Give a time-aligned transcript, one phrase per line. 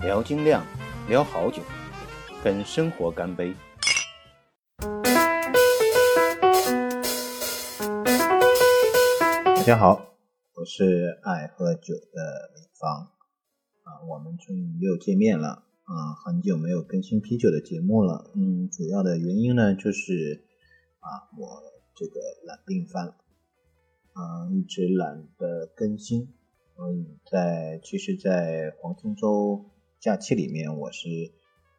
[0.00, 0.64] 聊精酿，
[1.08, 1.60] 聊好酒，
[2.44, 3.52] 跟生活干杯！
[9.56, 10.14] 大家好，
[10.54, 13.10] 我是爱喝酒的李芳
[13.82, 18.30] 啊，我们终于又见面了啊，很久没有更新啤酒的节目了。
[18.36, 20.46] 嗯，主要的原因呢，就是
[21.00, 21.60] 啊，我
[21.96, 23.16] 这个懒病犯了，
[24.12, 26.32] 啊，一直懒得更新。
[26.80, 29.68] 嗯，在其实，在黄金周
[30.00, 31.08] 假期里面，我是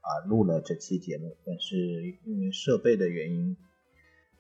[0.01, 3.55] 啊录了这期节目，但是因为设备的原因，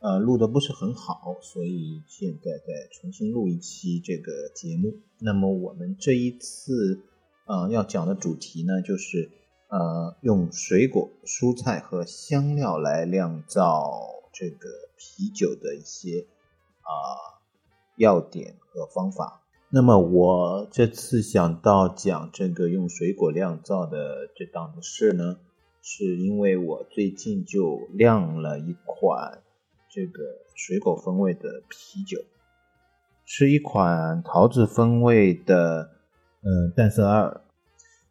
[0.01, 4.99] 呃，录的不是很好，所以现在再重新录一期这个节目。
[5.19, 7.05] 那么我们这一次
[7.45, 9.31] 啊要讲的主题呢，就是
[9.69, 13.93] 呃用水果、蔬菜和香料来酿造
[14.33, 14.67] 这个
[14.97, 16.27] 啤酒的一些
[16.81, 17.39] 啊
[17.95, 19.45] 要点和方法。
[19.71, 25.37] 那么我这次想到讲这个用水果酿造的这档子事呢，
[25.83, 29.43] 是因为我最近就酿了一款
[29.91, 30.23] 这个
[30.55, 32.17] 水果风味的啤酒，
[33.25, 35.91] 是一款桃子风味的，
[36.41, 37.41] 嗯，淡色二。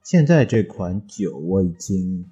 [0.05, 2.25] 现在这款酒我已经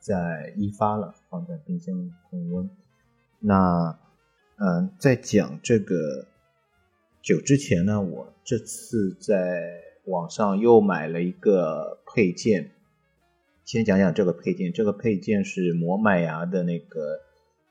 [0.00, 1.96] 在一发了，放在冰箱
[2.30, 2.68] 恒温。
[3.38, 3.98] 那，
[4.56, 6.26] 嗯，在讲这个。
[7.22, 12.70] 酒之前呢，我这次在网上又买了一个配件。
[13.66, 17.20] 先讲讲这个配件，这个配件是磨麦芽的那个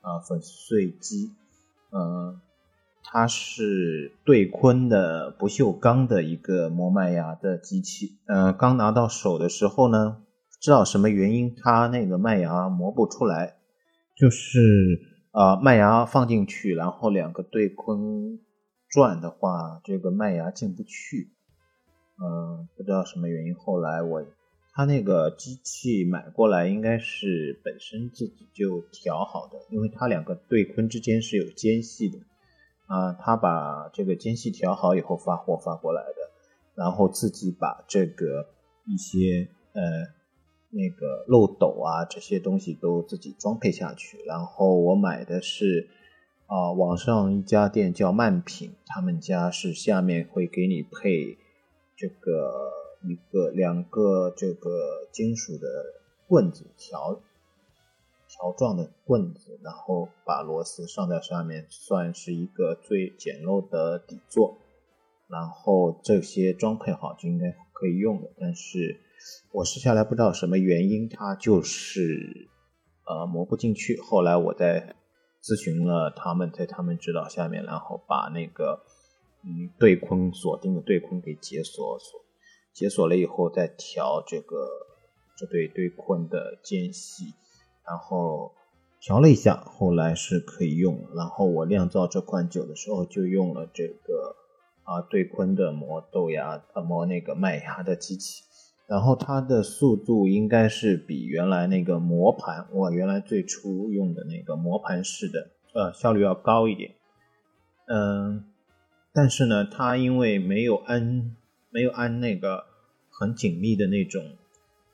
[0.00, 1.32] 啊粉碎机，
[1.90, 2.40] 嗯，
[3.02, 8.18] 它是对坤的不锈钢的一个磨麦芽的机器。
[8.26, 13.56] 嗯，刚拿到手的时候呢，不知道什么原因，它那个麦芽磨不出来，
[14.16, 15.00] 就是
[15.32, 18.38] 啊麦芽放进去，然后两个对坤。
[18.90, 21.30] 转的话，这个麦芽进不去，
[22.20, 23.54] 嗯，不知道什么原因。
[23.54, 24.26] 后来我，
[24.72, 32.18] 他那个机器买过来，应该是本身自己就调好的，因为它两个对坤之间是有间隙的，
[32.86, 36.16] 啊，他把这个间隙调好以后发货发过来的，
[36.74, 38.48] 然后自己把这个
[38.86, 39.82] 一些呃
[40.70, 45.88] 那个漏斗啊这些东西都自己装配下去，然后我买的是。
[46.50, 51.38] 啊，网上一家店叫慢品，他们家是下面会给你配
[51.96, 52.72] 这个
[53.04, 55.68] 一个两个这个金属的
[56.26, 57.20] 棍子条
[58.28, 64.58] 条状的棍子，然后把螺丝上在上面，算是一个最简陋的底座。
[65.28, 68.98] 然后这些装配好就应该可以用了，但是
[69.52, 72.48] 我试下来不知道什么原因，它就是
[73.06, 74.00] 呃磨不进去。
[74.00, 74.96] 后来我在。
[75.42, 78.82] 咨询了他们，在他们指导下面，然后把那个
[79.42, 82.20] 嗯对坤锁定的对坤给解锁锁
[82.72, 84.68] 解锁了以后，再调这个
[85.36, 87.34] 这对对坤的间隙，
[87.86, 88.52] 然后
[89.00, 91.08] 调了一下，后来是可以用。
[91.16, 94.36] 然后我酿造这款酒的时候，就用了这个
[94.84, 98.44] 啊对坤的磨豆芽呃磨那个麦芽的机器。
[98.90, 106.96] 然后它的速度应该是比原来那个磨盘，我原来最初用的那个磨盘式的，呃，效率要高一点。
[107.86, 108.46] 嗯，
[109.14, 111.36] 但是呢，它因为没有安
[111.70, 112.64] 没有安那个
[113.12, 114.24] 很紧密的那种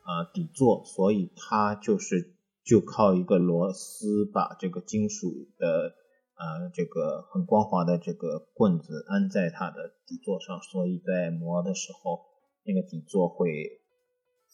[0.03, 5.95] 啊底座，所以它就是就靠一个螺丝把这个金属的
[6.35, 12.19] 啊这个很光滑的这个棍子安在它的底座上，所以在磨的时候
[12.63, 13.81] 那个底座会。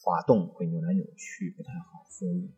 [0.00, 2.50] 滑动会扭来扭去不太好，所以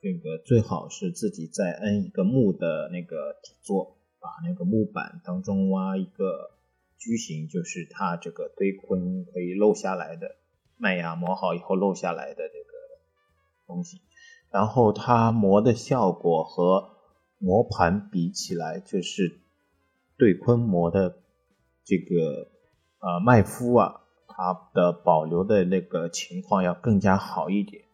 [0.00, 6.50] 这个最好是自己再摁一个木的那个底座，把那个木板当中挖一个
[6.98, 10.36] 矩形，就是它这个堆坤可以漏下来的
[10.76, 12.72] 麦芽磨好以后漏下来的这个
[13.66, 14.00] 东西，
[14.50, 16.96] 然后它磨的效果和
[17.38, 19.38] 磨盘比起来，就是
[20.16, 21.22] 对坤磨的
[21.84, 22.50] 这个
[22.98, 23.99] 呃麦麸啊。
[24.42, 27.84] 它的保留的那个情况要更加好一点，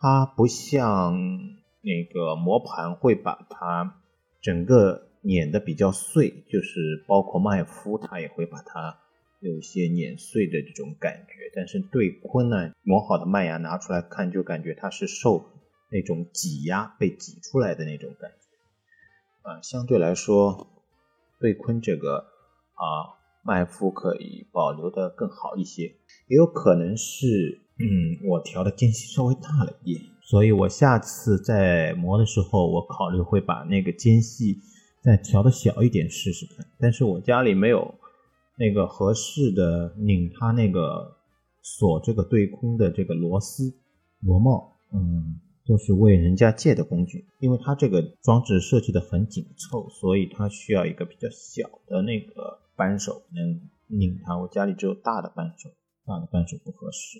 [0.00, 1.16] 它不像
[1.82, 4.00] 那个磨盘会把它
[4.40, 8.98] 整个碾的比较碎，就是包括麦麸，它也会把它
[9.38, 11.52] 有一些碾碎的这种感觉。
[11.54, 15.44] 但是对坤呢，磨好的麦芽拿出来看，就感觉它是受
[15.92, 19.48] 那种挤压被挤出来的那种感觉。
[19.48, 20.66] 啊，相对来说，
[21.38, 22.26] 对坤这个
[22.74, 23.14] 啊。
[23.48, 25.84] 麦麸可以保留的更好一些，
[26.28, 34.58] 也有可能是，嗯，我调的间隙稍微大了一点，所以我下次在磨的时候，我考虑会把那个间隙
[35.02, 36.66] 再调的小一点试试看。
[36.78, 37.94] 但是我家里没有
[38.58, 41.16] 那个合适的拧它那个
[41.62, 43.72] 锁这个对空的这个螺丝、
[44.20, 47.24] 螺帽，嗯，都是为人家借的工具。
[47.40, 54.38] 因为它这个装置设计的很紧凑，所以它需要一个比较小的那个扳手能拧它。
[54.38, 55.68] 我家里只有大的扳手，
[56.06, 57.18] 大的扳手不合适。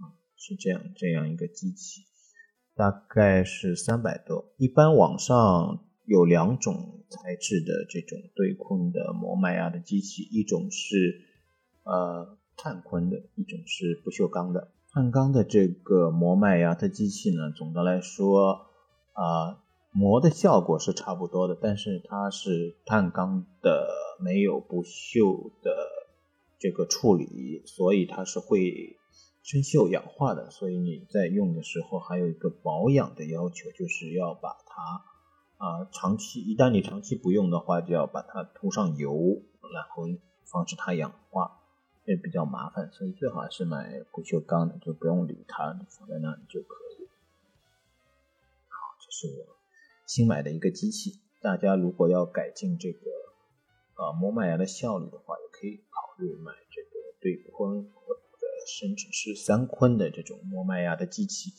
[0.00, 2.06] 啊，是这样，这样一个机器，
[2.74, 4.54] 大概是三百多。
[4.56, 5.82] 一般网上。
[6.08, 11.20] 有两种材质的这种对坤的磨麦芽的机器，一种是
[11.82, 14.70] 呃碳坤的，一种是不锈钢的。
[14.92, 18.68] 碳钢的这个磨麦芽的机器呢，总的来说
[19.14, 19.64] 啊
[19.96, 23.88] 磨的效果是差不多的，但是它是碳钢的，
[24.20, 25.74] 没有不锈的
[26.58, 28.98] 这个处理，所以它是会
[29.42, 30.50] 生锈氧化的。
[30.50, 35.04] 所以你在用的时候还有一个保养的要求，就是要把它。
[35.58, 39.40] 啊，长期一旦你长期不用的话，就要把它涂上油，
[39.72, 40.02] 然后
[40.44, 41.62] 防止它氧化，
[42.04, 47.08] 也比较麻烦，所以最好是买不锈钢的，就不用理它，放在那里就可以。
[48.68, 49.55] 好，这是我
[50.06, 53.00] 新买的一个机器，大家如果要改进这个
[53.94, 56.88] 啊磨麦芽的效率的话，也可以考虑买这个
[57.20, 61.52] 对坤或者甚至是三坤的这种磨麦芽的机器。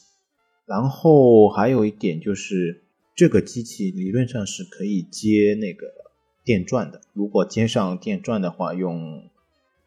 [0.65, 2.83] 然后还有一点就是。
[3.17, 5.87] 这个机器理论上是可以接那个
[6.43, 7.01] 电钻的。
[7.13, 9.27] 如果接上电钻的话，用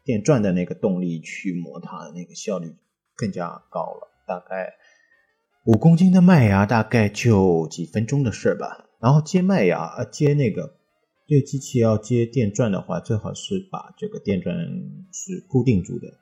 [0.03, 2.75] 电钻的那个动力去磨它，那个效率
[3.15, 4.11] 更加高了。
[4.27, 4.75] 大概
[5.63, 8.89] 五公斤的麦芽，大概就几分钟的事吧。
[8.99, 10.77] 然后接麦芽，呃，接那个
[11.27, 14.55] 这个机器要接电钻的话，最好是把这个电钻
[15.11, 16.17] 是固定住的，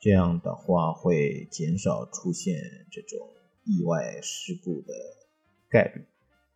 [0.00, 2.54] 这样的话会减少出现
[2.92, 3.18] 这种
[3.64, 4.94] 意外事故的
[5.68, 6.04] 概率。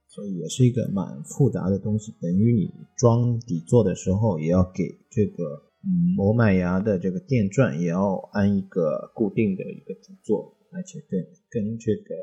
[0.06, 12.14] 所以也是一个蛮复杂的东西，等于你装底座的时候，也要给这个嗯磨麦芽的这个电钻也要安一个固定的一个底座，而且跟跟这个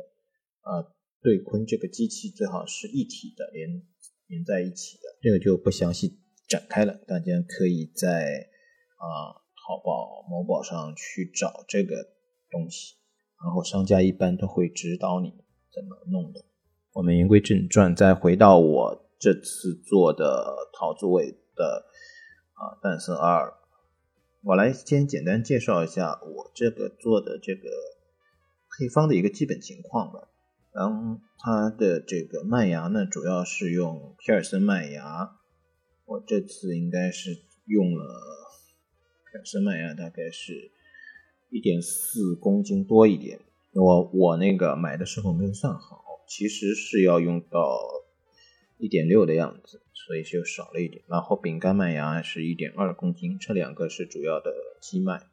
[0.61, 3.81] 呃对坤这个机器最好是一体的，连
[4.27, 5.03] 连在一起的。
[5.19, 8.49] 这个就不详细展开了，大家可以在
[8.97, 11.95] 啊淘宝、某宝上去找这个
[12.51, 12.95] 东西，
[13.43, 15.33] 然后商家一般都会指导你
[15.73, 16.45] 怎么弄的。
[16.91, 21.87] 我们言归正传，再回到我这次做的陶子伟的
[22.53, 23.51] 啊诞生二，
[24.43, 27.69] 我来先简单介绍一下我这个做的这个
[28.77, 30.29] 配方的一个基本情况吧。
[30.73, 35.37] 然后它的这个麦芽呢，主要是用皮尔森麦芽，
[36.05, 38.05] 我这次应该是用了
[39.31, 40.71] 皮尔森麦芽，大概是
[41.49, 43.39] 一点四公斤多一点。
[43.73, 46.01] 我我那个买的时候没有算好。
[46.25, 47.77] 其实是要用到
[48.77, 51.03] 一点六的样子，所以就少了一点。
[51.07, 55.27] 然后饼干麦芽是一点二公斤，这两个是主要的基麦。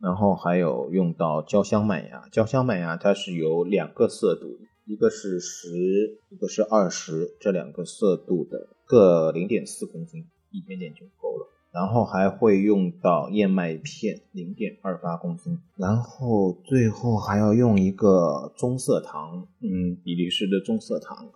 [0.00, 11.50] 然后还有用到焦香麦芽，焦香麦芽它是有两个色度，一个是十，一个是二十，这两个色度的各零点四公斤，一点点就够了。
[11.72, 21.28] 然后还会用到燕麦片零点二八公斤，然后最后还要用一个棕色糖，嗯，比利时的棕色糖，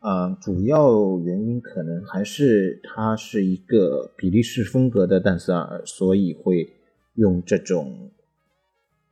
[0.00, 6.68] 啊，主要原因可能还是它是一个比利时风格的淡色尔，所以会
[7.16, 8.12] 用这种，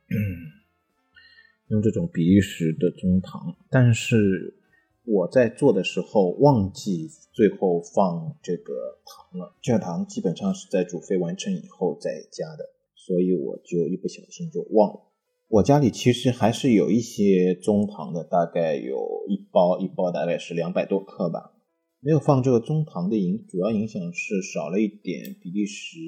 [1.67, 4.61] 用这种比利时的中糖，但是。
[5.07, 8.73] 我在做的时候忘记最后放这个
[9.05, 15.01] 糖了，这个糖基本上是在煮沸完成以后再加的，所以我就一不小心就忘了。
[15.47, 21.53] 我家里其实还是有一些中糖的，大概有一包，一包大概是两百多克吧。
[21.99, 25.99] 没有放这个中糖的影，主要影响是少了一点比利时，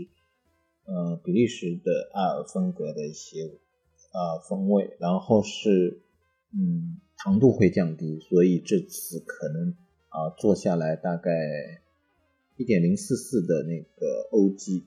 [0.87, 6.01] 呃，比利时的艾尔风格的一些呃风味，然后是
[6.51, 7.01] 嗯。
[7.19, 9.73] 糖度会降低，所以这次可能
[10.09, 11.31] 啊做下来大概
[12.57, 14.83] 一点零四四的那个欧 g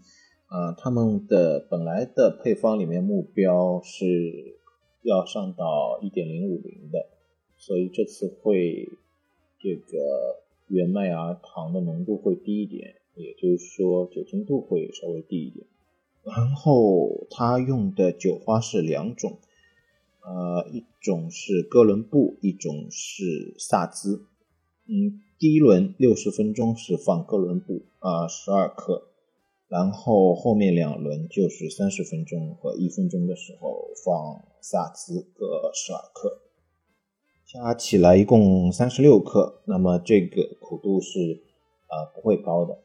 [0.47, 4.07] 啊，他们的本来的配方里面目标是
[5.03, 7.09] 要上到一点零五零的，
[7.57, 8.89] 所以这次会
[9.59, 15.67] 这个原麦芽糖的浓度会低一点，也就是说酒精度会稍微低一点。
[16.23, 19.39] 然后他用的酒花是两种。
[20.23, 24.27] 呃，一种是哥伦布，一种是萨兹。
[24.87, 29.09] 嗯，第一轮六十分钟是放哥伦布啊，十二克，
[29.67, 36.43] 然后后面两轮就是三十分钟和一分钟的时候放萨兹各十二克，
[37.47, 39.63] 加起来一共三十六克。
[39.65, 41.43] 那么这个苦度是
[41.87, 42.79] 啊不会高的。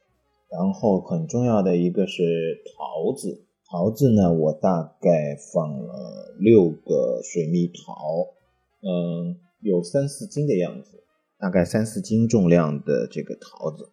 [0.50, 8.34] 然后很重要的一个是桃子，桃子呢，我大概放了六个水蜜桃，
[8.82, 11.04] 嗯，有三四斤的样子，
[11.40, 13.90] 大概三四斤重量的这个桃子。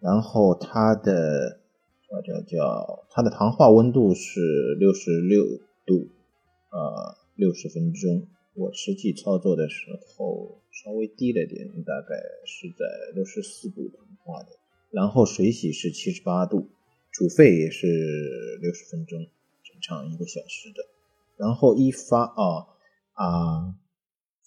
[0.00, 1.60] 然后它的
[2.08, 4.40] 叫叫叫它的糖化温度是
[4.78, 5.44] 六十六
[5.86, 6.08] 度，
[6.70, 8.26] 呃，六十分钟。
[8.54, 14.48] 我实际操作的时候稍微低了点，大概是在六十四度糖化的。
[14.90, 16.70] 然后水洗是七十八度，
[17.12, 17.86] 煮沸也是
[18.60, 19.18] 六十分钟，
[19.64, 20.82] 正常一个小时的。
[21.36, 22.66] 然后一发啊
[23.12, 23.74] 啊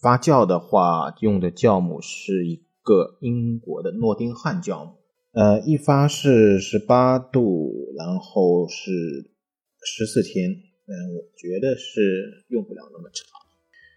[0.01, 4.95] 发酵的话，用的酵母是一个英国的诺丁汉酵母，
[5.31, 9.31] 呃，一发是十八度，然后是
[9.85, 13.25] 十四天，嗯，我觉得是用不了那么长。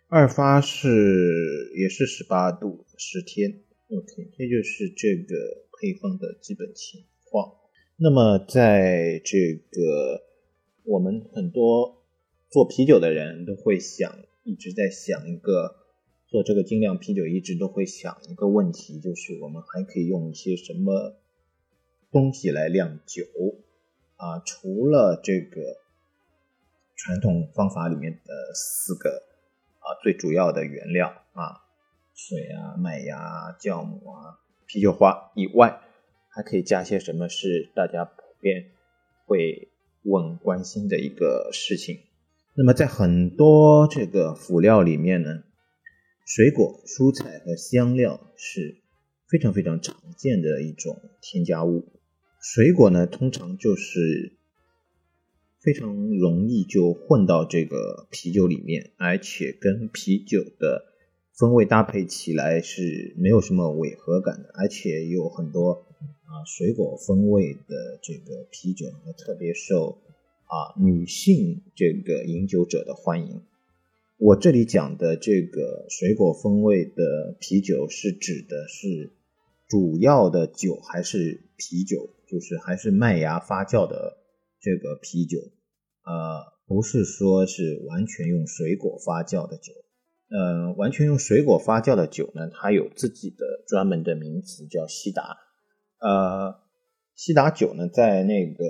[0.09, 5.35] 二发是也是十八度，十天，OK，这就是这个
[5.79, 7.55] 配方的基本情况。
[7.97, 10.23] 那么在这个
[10.85, 12.03] 我们很多
[12.51, 15.77] 做啤酒的人都会想，一直在想一个
[16.27, 21.17] 做这个精酿啤酒，一直都会想一个问题，就是我们还可以用一些什么
[22.11, 23.25] 东西来酿酒
[24.17, 24.41] 啊？
[24.45, 25.61] 除了这个
[26.97, 29.23] 传统方法里面的四个。
[29.79, 31.63] 啊，最主要的原料啊，
[32.13, 34.35] 水啊、麦芽、酵母啊、
[34.67, 35.81] 啤酒花以外，
[36.29, 37.29] 还可以加些什么？
[37.29, 38.73] 是大家普遍
[39.25, 39.69] 会
[40.03, 42.01] 问、关心的一个事情。
[42.55, 45.45] 那么，在很多这个辅料里面呢，
[46.25, 48.83] 水果、蔬菜和香料是
[49.29, 51.93] 非常非常常见的一种添加物。
[52.41, 54.33] 水果呢，通常就是。
[55.59, 60.95] 非常容易就混到这个啤酒里面，而且跟啤酒的
[61.39, 65.87] 风味搭配起来是没有什么违和感的，而且有很多
[66.25, 69.99] 啊水果风味的这个啤酒呢特别受
[70.47, 73.43] 啊女性这个饮酒者的欢迎。
[74.17, 79.13] 我这里讲的这个水果风味的啤酒是指的是
[79.69, 84.17] 主要的酒还是啤酒，就是还是麦芽发酵的
[84.59, 85.39] 这个啤酒。
[86.03, 89.75] 呃，不是说是完全用水果发酵的酒，
[90.29, 95.39] 呃，完全用水果发酵的酒呢，它有自己的专门的名词叫西达，
[96.01, 96.61] 呃，
[97.15, 98.65] 西达酒呢，在那个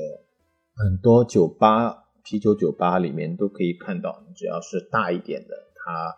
[0.75, 6.17] 很多酒吧、啤酒酒吧里面都可以看到，只要是大一点的，它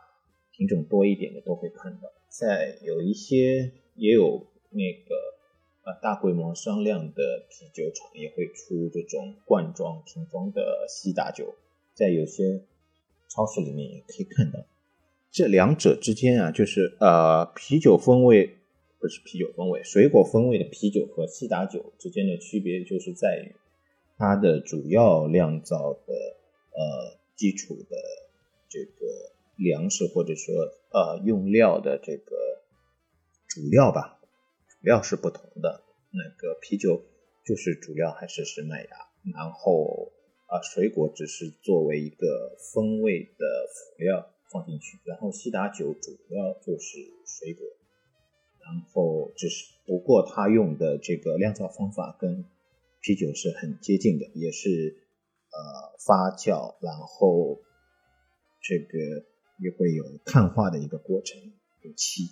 [0.56, 5.14] 品种多一点的都会看到，在有一些也有那个。
[6.02, 11.54] 大规模商量的啤酒厂也会出这种罐装瓶装的西达酒，
[11.94, 12.62] 在有些
[13.30, 14.58] 超市里面也可以看到。
[15.38, 18.56] 这两者之间啊，就是呃啤酒风味
[18.98, 23.54] 不是啤酒风味，水果风味的啤酒和西打酒之间的区别，就是在于
[24.16, 26.12] 它的主要酿造的
[26.72, 27.96] 呃基础的
[28.68, 29.06] 这个
[29.54, 30.56] 粮食或者说
[30.90, 32.34] 呃用料的这个
[33.46, 34.18] 主料吧。
[34.68, 37.00] 主料是不同的，那个啤酒
[37.46, 38.90] 就是主料还是是麦芽，
[39.36, 40.10] 然后
[40.48, 47.66] 啊水果只是作为一个风味的辅料放进去，然后西打酒主要就是水果，
[48.60, 52.44] 然后只是不过它用的这个酿造方法跟
[53.00, 54.96] 啤酒是很接近的，也是
[55.50, 57.60] 呃发酵，然后
[58.62, 58.98] 这个
[59.58, 61.40] 也会有碳化的一个过程
[61.82, 62.24] 有气，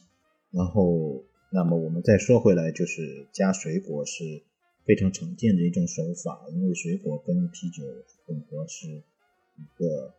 [0.51, 1.25] 然后。
[1.53, 4.43] 那么我们再说回来，就是加水果是
[4.85, 7.85] 非常常见的一种手法，因为水果跟啤酒
[8.27, 10.13] 混合是一个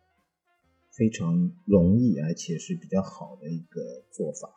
[0.97, 4.49] 非常容易而且是比较好的一个做法。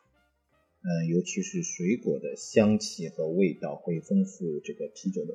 [0.83, 5.35] 嗯，尤其是水果的香气和味道会丰富这个啤酒的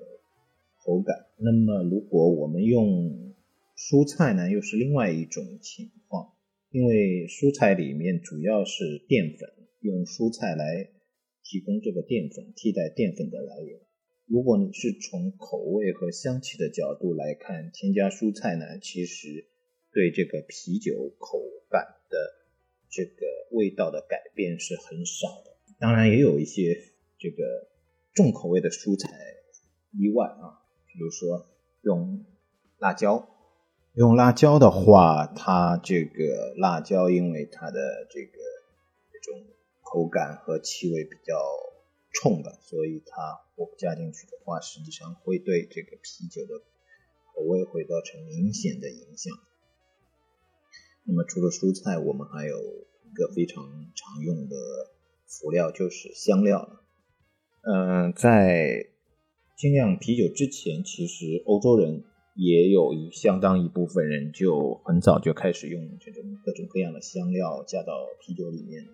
[0.84, 1.28] 口感。
[1.38, 3.34] 那么如果我们用
[3.78, 6.34] 蔬菜呢，又是另外一种情况，
[6.72, 9.50] 因为蔬菜里面主要是淀粉，
[9.82, 10.90] 用蔬菜来。
[11.48, 13.80] 提供这个淀粉替代淀粉的来源。
[14.26, 19.46] 如果你是从口味和香气的角度来看，添加蔬菜呢，其实
[19.96, 22.18] 对这个啤酒口感的
[22.90, 25.56] 这个味道的改变是很少的。
[25.80, 26.76] 当然，也有一些
[27.18, 27.70] 这个
[28.14, 29.10] 重口味的蔬菜
[29.92, 31.48] 例外啊，比如说
[31.82, 32.26] 用
[32.78, 33.30] 辣椒。
[33.94, 38.38] 用辣椒的话，它这个辣椒因为它的这个
[39.12, 39.48] 这种。
[39.88, 41.40] 口感和气味比较
[42.12, 46.60] 冲的，所以它我加进去的话，实际上会对这个啤酒的
[47.32, 49.32] 口味会造成明显的影响。
[51.08, 53.64] 那么除了蔬菜，我们还有一个非常
[53.96, 54.56] 常用的
[55.28, 56.82] 辅料，就是香料了。
[57.62, 58.88] 嗯，在
[59.56, 62.04] 精酿啤酒之前，其实欧洲人
[62.36, 68.86] 也有相当一部分人就很早就开始用这种各种各样的香料加到啤酒里面。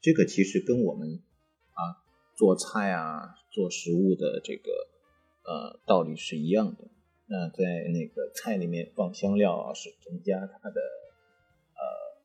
[0.00, 1.20] 这个其实跟我们
[1.72, 2.00] 啊
[2.34, 4.72] 做菜啊做食物的这个
[5.44, 6.88] 呃道理是一样的。
[7.26, 10.80] 那在那个菜里面放香料啊，是增加它的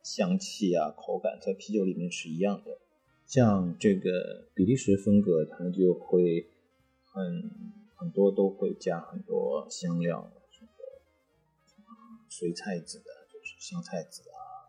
[0.05, 2.77] 香气啊口感，在啤酒里面是一样的。
[3.25, 6.47] 像这个比利时风格，它就会
[7.03, 7.73] 很。
[7.97, 11.87] 很多都会加很多香料，什么
[12.29, 14.67] 水菜籽的，就是香菜籽啊，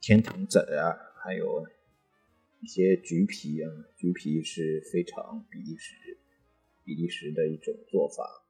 [0.00, 0.90] 甜糖籽啊，
[1.22, 1.64] 还有
[2.60, 6.18] 一些橘皮啊，橘皮是非常比利时
[6.84, 8.44] 比利时的一种做法，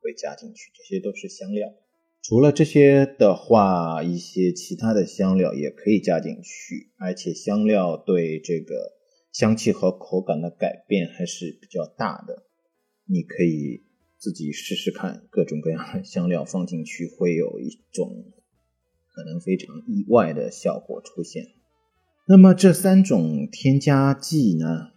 [0.00, 1.68] 会加进去，这些都是香料。
[2.22, 8.74] 除了这些的话，一些其他的香料也可以加进去，而且香料对这个
[9.32, 12.44] 香气和口感的改变还是比较大的。
[13.06, 13.84] 你可以
[14.18, 18.26] 自己试试看，各种各样的香料放进去，会有一种
[19.08, 21.46] 可能非常意外的效果出现。
[22.28, 24.90] 那么这三种添加剂呢，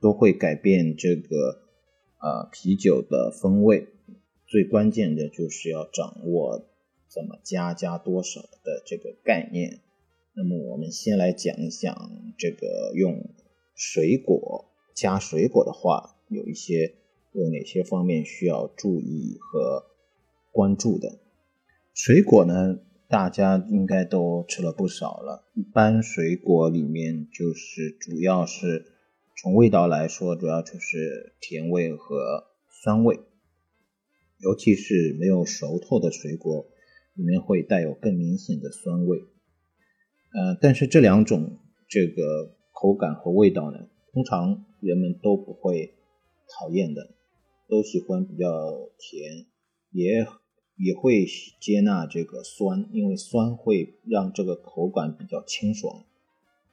[0.00, 1.62] 都会改变这个
[2.20, 3.88] 呃啤酒的风味。
[4.48, 6.66] 最关键的就是要掌握
[7.08, 9.80] 怎么加，加多少的这个概念。
[10.34, 13.30] 那么我们先来讲一讲这个用
[13.76, 14.64] 水果
[14.94, 16.94] 加水果的话，有一些。
[17.32, 19.84] 有哪些方面需要注意和
[20.50, 21.20] 关注的？
[21.92, 22.80] 水果呢？
[23.06, 25.44] 大家应该都吃了不少了。
[25.54, 28.86] 一般水果里面就是主要是
[29.36, 33.20] 从味道来说，主要就是甜味和酸味。
[34.38, 36.66] 尤其是没有熟透的水果，
[37.14, 39.18] 里面会带有更明显的酸味。
[40.32, 45.94] 呃，但是这两种这个口感和味道呢，通常人们都不会
[46.48, 47.14] 讨厌的。
[47.70, 48.46] 都喜欢比较
[48.98, 49.44] 甜，
[49.90, 50.26] 也
[50.78, 51.26] 也会
[51.60, 56.06] 接纳这个酸，因为酸会让这个口感比较清爽。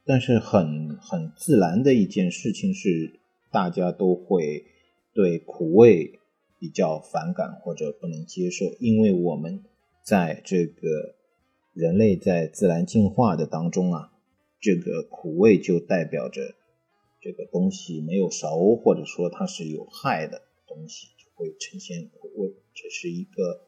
[0.06, 3.20] 但是很很自然的一件事情是，
[3.52, 4.68] 大家都会
[5.14, 6.18] 对苦味
[6.60, 9.64] 比较反感或者不能接受，因为我们
[10.04, 11.16] 在这个
[11.74, 14.12] 人类在自然进化的当中啊，
[14.60, 16.56] 这个苦味就代表着
[17.22, 20.44] 这个东西没有熟，或者说它是有害的。
[20.68, 23.62] 东西就会呈现苦味，这是一个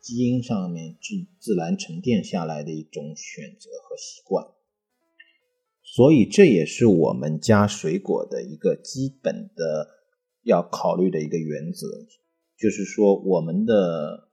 [0.00, 4.44] 基因上面自自然沉淀下来的一种选择和习惯，
[5.84, 9.88] 所以这也是我们加水果的一个基本的
[10.42, 11.86] 要考虑的一个原则，
[12.58, 14.28] 就是说我们的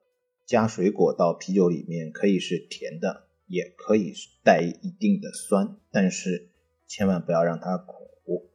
[0.45, 6.49] 加水果到啤酒里面可以是甜的，也可以带一定的酸，但是
[6.87, 8.49] 千万不要让它苦，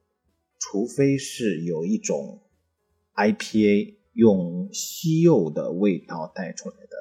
[0.58, 2.42] 除非是有一种。
[3.12, 6.96] IPA 用西柚的味道带出来的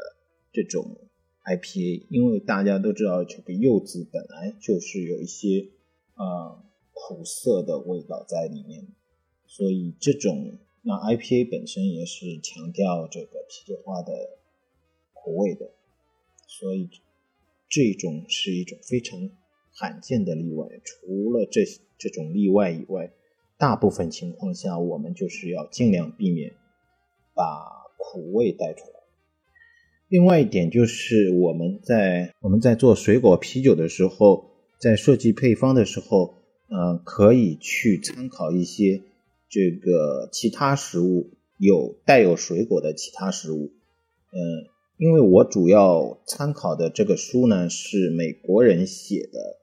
[0.52, 0.98] 这种
[1.46, 5.70] IPA，因为大家都知道这个柚子本来就是有一些
[6.16, 8.86] 呃苦涩的味道在里面，
[9.48, 14.38] 所以这种那 IPA 本身也是强调这个啤酒花的
[15.14, 15.72] 苦味的，
[16.48, 16.90] 所以
[17.68, 19.30] 这种是一种非常
[19.72, 20.68] 罕见的例外。
[20.84, 21.66] 除了这
[21.98, 23.12] 这种例外以外。
[23.60, 26.54] 大部分情况下，我们就是要尽量避免
[27.36, 27.44] 把
[27.98, 29.02] 苦味带出来。
[30.08, 34.46] 另外一点就是，我们在我们在做水果啤酒的时候，
[34.80, 36.36] 在设计配方的时候，
[36.70, 39.02] 嗯，可以去参考一些
[39.50, 43.72] 这个其他食物有带有水果的其他食物。
[44.32, 44.38] 嗯，
[44.98, 49.60] 因为我主要参考的这个书呢是美国人写的。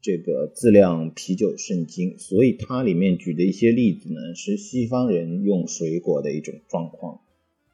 [0.00, 7.20] 这个自酿啤酒圣经，所以它里面举的一些例子呢，是西方人用水果的一种状况。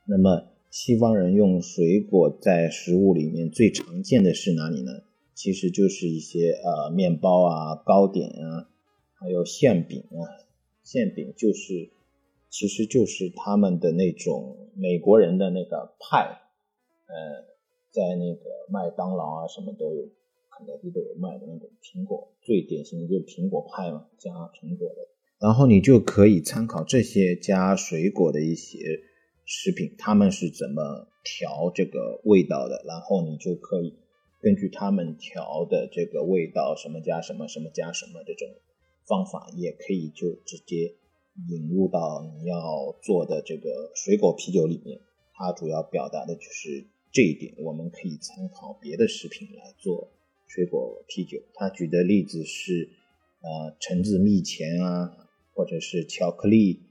[0.08, 4.92] 那么，西方人用水果在食物里面最常见的是哪里呢？
[5.34, 8.68] 其实就是一些呃面包啊、糕点啊，
[9.20, 10.43] 还有馅饼啊。
[10.84, 11.90] 馅饼就是，
[12.48, 16.42] 其实就是他们的那种美国人的那个派，
[17.06, 17.44] 呃，
[17.90, 20.08] 在那个麦当劳啊什么都有。
[20.56, 25.08] 肯德基都有卖的那种苹果，最典型的就是苹果派嘛，加苹果的。
[25.40, 28.78] 然后你就可以参考这些加水果的一些
[29.44, 32.84] 食品，他们是怎么调这个味道的。
[32.86, 33.98] 然后你就可以
[34.40, 38.46] 根据他们调的这个味道，什么加什么，什么加什么这种
[39.06, 40.94] 方法，也可以就直接
[41.48, 45.00] 引入到你要做的这个水果啤酒里面。
[45.34, 50.10] 它主要表达的就是这一点，我们可以参考别的食品来做。
[50.46, 52.90] 水果啤酒，他举的例子是，
[53.40, 55.10] 呃，橙子蜜钳啊，
[55.52, 56.82] 或者是巧克力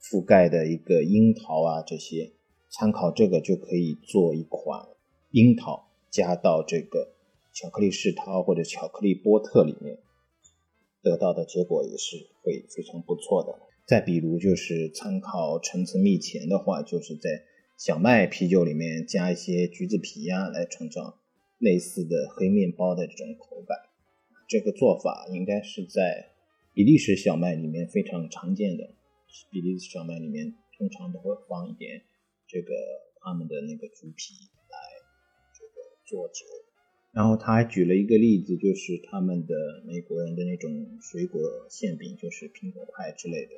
[0.00, 2.30] 覆盖的一个樱桃啊，这些
[2.70, 4.86] 参考这个就可以做一款
[5.32, 7.14] 樱桃加到这个
[7.52, 9.98] 巧克力世涛或者巧克力波特里面，
[11.02, 13.58] 得到的结果也是会非常不错的。
[13.86, 17.44] 再比如就是参考橙子蜜前的话，就是在
[17.76, 21.18] 小麦啤酒里面加一些橘子皮呀，来创造
[21.58, 23.78] 类似的黑面包的这种口感。
[24.46, 26.32] 这个做法应该是在
[26.74, 28.94] 比利时小麦里面非常常见的。
[29.50, 32.02] 比利时小麦里面通常都会放一点
[32.46, 32.74] 这个
[33.20, 34.34] 他们的那个橘皮
[34.68, 34.76] 来
[35.58, 36.44] 这个做酒。
[37.12, 43.52] 然后他还举了一个例子，就是他们的美国人的那种水果馅饼，就是苹果派之类的。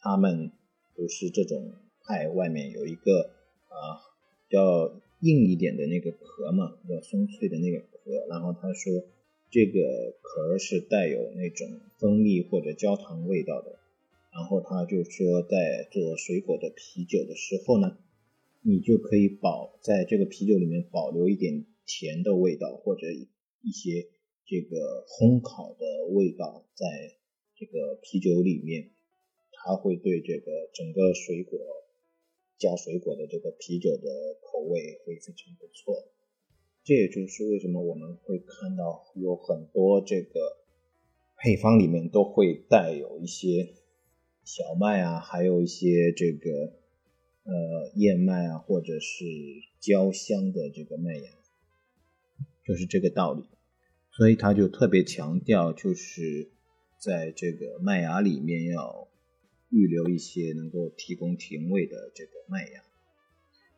[0.00, 0.52] 他们
[0.94, 3.20] 不是这种派外面有一个
[3.68, 4.00] 啊
[4.48, 8.26] 比较硬一点的那个壳嘛，比较松脆的那个壳。
[8.30, 8.92] 然后他说
[9.50, 9.80] 这个
[10.22, 13.78] 壳是带有那种蜂蜜或者焦糖味道的。
[14.32, 17.98] 然后他就说在做水果的啤酒的时候呢，
[18.62, 24.06] 你就可以保在这个啤酒里面保留一点甜的味道或者一些
[24.46, 27.16] 这个烘烤的味道在
[27.56, 28.92] 这个啤酒里面。
[29.60, 31.58] 它会对这个整个水果
[32.58, 36.12] 加水果的这个啤酒的口味会非常不错，
[36.84, 40.58] 这也就是为什么我们会看到有很多这个
[41.36, 43.74] 配方里面都会带有一些
[44.44, 46.72] 小麦啊，还有一些这个
[47.42, 49.24] 呃燕麦啊，或者是
[49.80, 51.37] 焦香的这个麦芽，
[52.68, 53.48] 就是这个道理。
[54.12, 56.50] 所以他就特别强调，就是
[57.00, 59.08] 在这个麦芽里面要。
[59.70, 62.82] 预留一些能够提供甜味的这个麦芽，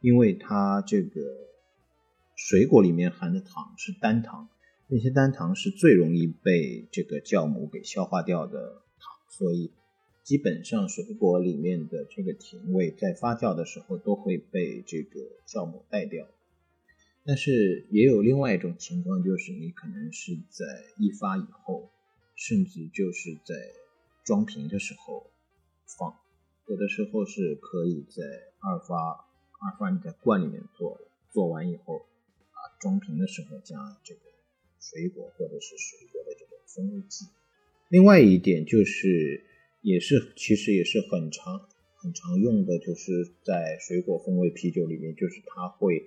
[0.01, 1.21] 因为它这个
[2.37, 4.49] 水果里面含的糖是单糖，
[4.87, 9.73] 那些单糖是最容易被这个酵母给消化掉的糖，所以
[10.23, 16.29] 基本上水果里面的这个甜味在发酵的时候都会被这个酵母带掉。
[17.25, 20.65] 但是也有另外一种情况，就是你可能是在
[20.99, 21.91] 一发以后，
[22.35, 23.55] 甚至就是在
[24.25, 25.31] 装瓶的时候。
[25.99, 26.15] 放，
[26.69, 28.23] 有的时候是可以在
[28.61, 28.95] 二发，
[29.59, 31.01] 二发你在罐里面做，
[31.33, 32.07] 做完以后
[32.53, 34.21] 啊装瓶的时候加这个
[34.79, 37.27] 水果或者是水果的这个风味剂。
[37.89, 39.45] 另外一点就是，
[39.83, 46.05] 也是其实也是很常很常用的，就是在水果风味啤酒里面，就是它会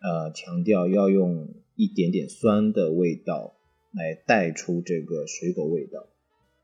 [0.00, 3.56] 呃强调要用一点点酸的味道
[3.92, 6.06] 来带出这个水果味道。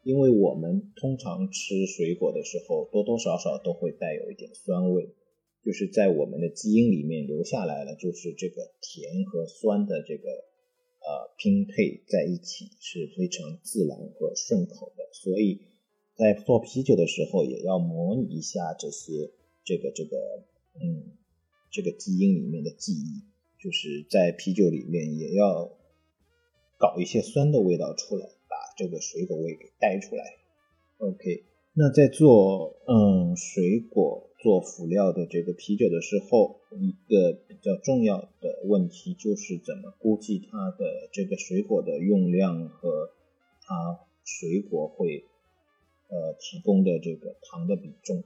[0.02, 5.08] 因为我们通常吃水果的时候，多多少少都会带有一点酸味，
[5.64, 10.28] 就是在我们的基因里面留下来了，就是这个甜和酸的这个
[11.00, 15.08] 呃拼配在一起是非常自然和顺口的。
[15.12, 15.62] 所以
[16.14, 19.32] 在做啤酒的时候，也要模拟一下这些
[19.64, 20.44] 这个这个
[20.80, 21.18] 嗯
[21.76, 23.22] 这个基因里面的记忆，
[23.62, 25.76] 就是在啤酒里面也要
[26.78, 28.30] 搞一些酸的味道出来。
[28.48, 30.24] 把这个水果味给带出来。
[30.98, 43.10] OK，那在做嗯水果做辅料的这个啤酒的时候，一个比较重要的问题就是怎么估计它的这个水果的用量和
[43.62, 45.24] 它水果会
[46.08, 48.22] 呃提供的这个糖的比重。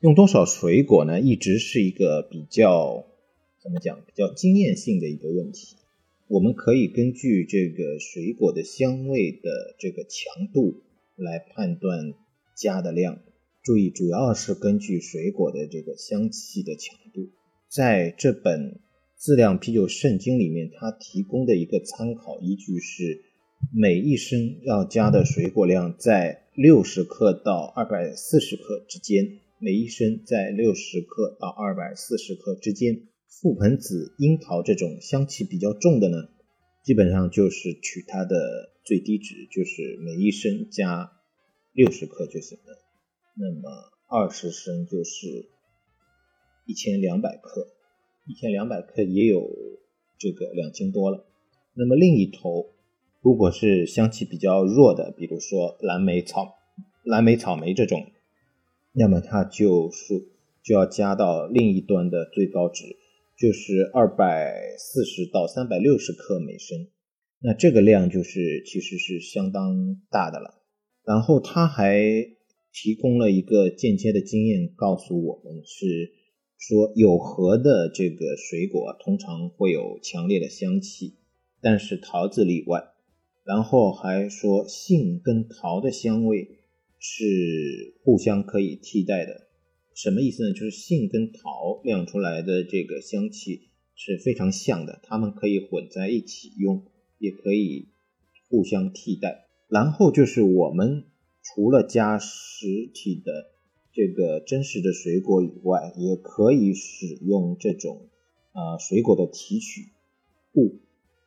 [0.00, 1.20] 用多少水果呢？
[1.20, 3.06] 一直是一个比较
[3.62, 5.76] 怎么讲比较经验性的一个问题。
[6.28, 10.82] 我们可以根据这个水果的香味的这个强度
[11.16, 12.14] 来判断
[12.56, 13.20] 加的量。
[13.62, 17.30] 注意，主要是根据水果的这个香气的强度。
[17.68, 18.78] 在这本
[19.16, 23.22] 自酿啤酒圣经里面，它提供的一个参考依据是
[23.74, 29.40] 每一升要加的水果量在六十克到二百四十克之间。
[29.60, 33.02] 每一升在六十克到二百四十克之间。
[33.30, 36.28] 覆盆子、樱桃这种香气比较重的呢，
[36.82, 41.12] 基本上就是取它的最低值，就是每一升加
[41.72, 42.78] 六十克就行了。
[43.36, 45.50] 那么二十升就是
[46.66, 47.68] 一千两百克，
[48.26, 49.48] 一千两百克也有
[50.18, 51.24] 这个两斤多了。
[51.74, 52.70] 那么另一头，
[53.20, 56.56] 如果是香气比较弱的，比如说蓝莓、草
[57.04, 58.10] 蓝莓、草莓这种，
[58.98, 60.28] 那么它就是
[60.62, 62.84] 就要加到另一端的最高值。
[63.40, 66.88] 就是二百四十到三百六十克每升，
[67.40, 70.60] 那这个量就是其实是相当大的了。
[71.04, 72.02] 然后他还
[72.72, 76.10] 提供了一个间接的经验，告诉我们是
[76.58, 81.14] 说有核的这个水果通常会有强烈的香气，
[81.62, 82.88] 但是桃子例外。
[83.44, 86.57] 然后还说杏跟桃的香味
[86.98, 89.48] 是互相可以替代的。
[89.94, 90.52] 什么意思呢？
[90.52, 96.84] 就是杏跟桃酿出来的这个香气是非常像的，它们可以混在一起用，
[97.18, 97.88] 也可以
[98.48, 99.46] 互相替代。
[99.68, 101.04] 然后就是我们
[101.42, 103.50] 除了加实体的
[103.92, 108.08] 这个真实的水果以外，也可以使用这种
[108.52, 109.82] 呃水果的提取
[110.54, 110.78] 物。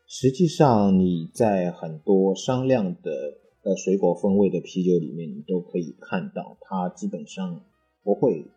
[0.07, 7.65] 实际上你在很多商量的在水果风味的啤酒里面，你都可以看到，它基本上
[8.03, 8.51] 不会。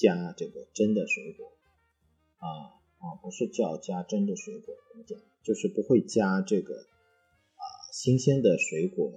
[0.00, 1.50] 加这个真的水果
[2.36, 2.46] 啊
[2.98, 5.18] 啊，不是叫加真的水果，怎么讲？
[5.42, 9.10] 就是不会加这个啊新鲜的水果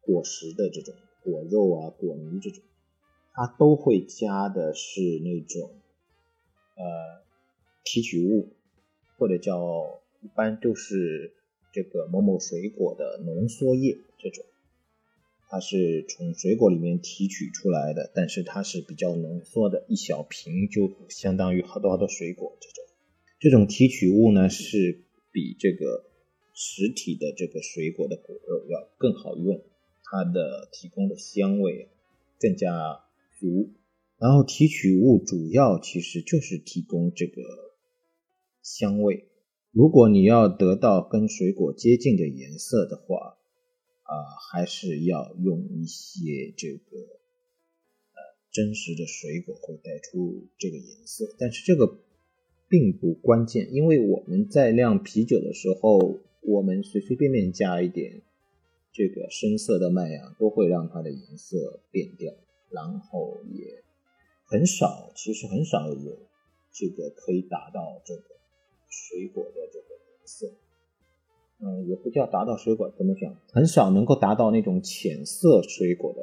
[0.00, 2.64] 果实的这种果肉啊果泥这种，
[3.34, 5.72] 它都会加的是那种
[6.76, 7.22] 呃
[7.84, 8.54] 提取物，
[9.18, 11.34] 或者叫一般都是
[11.70, 14.44] 这个某某水果的浓缩液这种。
[15.50, 22.84] 它是从水果里面提取出来的，但是它是比较浓缩的，一小瓶就相当于好多好多水果这种。
[23.40, 26.04] 这种提取物呢是比这个
[26.52, 29.62] 实体的这个水果的果肉要更好用，
[30.04, 31.88] 它的提供的香味
[32.38, 33.00] 更加
[33.40, 33.70] 足。
[34.18, 37.40] 然后提取物主要其实就是提供这个
[38.62, 39.28] 香味。
[39.70, 43.37] 如果你要得到跟水果接近的颜色的话，
[44.08, 48.18] 啊，还是要用一些这个呃
[48.50, 52.00] 真实的水果会带出这个颜色，但是这个
[52.70, 58.22] 并不关键，因为我们在酿啤酒的时候，我们随随便便加一点
[58.94, 62.32] 这个深色的麦芽，都会让它的颜色变掉，
[62.70, 63.84] 然后也
[64.46, 66.18] 很少，其实很少有
[66.72, 68.22] 这个可以达到这个
[68.88, 70.50] 水果的这个颜色。
[71.60, 73.36] 嗯，也不叫达到水果，怎么讲？
[73.52, 76.20] 很少能够达到那种浅色水果的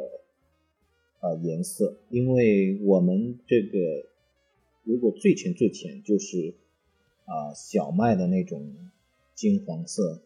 [1.20, 3.78] 呃颜色，因为我们这个
[4.84, 6.56] 如果最浅最浅就是
[7.26, 8.74] 啊小麦的那种
[9.36, 10.22] 金黄色，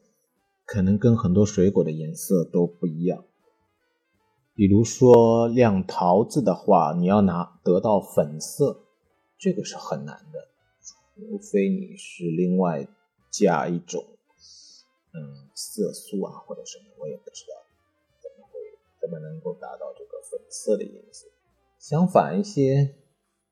[0.65, 3.25] 可能跟很多水果的颜色都不一样。
[4.53, 8.83] 比如说亮桃子的话，你要拿得到粉色，
[9.39, 10.49] 这个是很难的，
[11.15, 12.87] 除非你是另外
[13.31, 14.05] 加一种。
[15.19, 17.53] 嗯，色素啊或者什么，我也不知道
[18.21, 18.59] 怎么会
[19.01, 21.27] 怎么能够达到这个粉色的颜色。
[21.77, 22.95] 相反，一些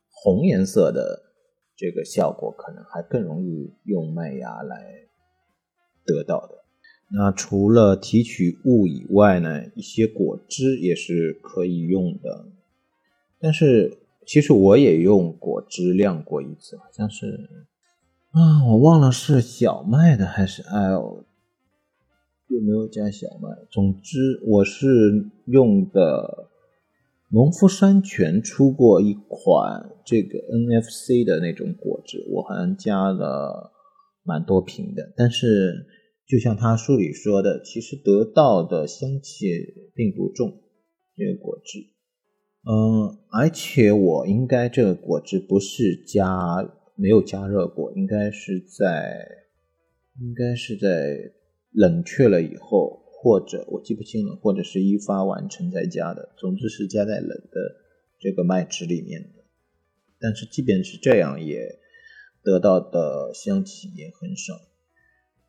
[0.09, 1.33] 红颜色的
[1.75, 5.07] 这个效果可能还更容易用麦芽来
[6.05, 6.63] 得到的。
[7.09, 12.45] 那除了提取物以外呢，一些果汁也是可以用的。
[13.39, 17.49] 但是其实我也用果汁酿过一次，好像是
[18.31, 21.23] 啊，我忘了是小麦的还是 L。
[22.49, 23.49] 又没有加小麦。
[23.69, 26.49] 总之，我是用的
[27.29, 33.73] 农夫山泉出过一款这个 NFC 的那种果汁，我好像加了
[34.23, 35.13] 蛮多瓶的。
[35.17, 35.85] 但是，
[36.25, 39.47] 就像他书里说的，其实得到的香气
[39.93, 40.61] 并不重。
[41.15, 41.79] 这个果汁，
[42.69, 46.27] 嗯，而且我应该这个果汁不是加
[46.95, 49.27] 没有加热过，应该是在
[50.21, 51.33] 应该是在。
[51.71, 57.75] 冷却了以后，或者我记不清了，或者是一发完成再加的，总之是加在冷的
[58.19, 59.43] 这个麦汁里面的。
[60.19, 61.79] 但是即便是这样，也
[62.43, 64.53] 得到的香气也很少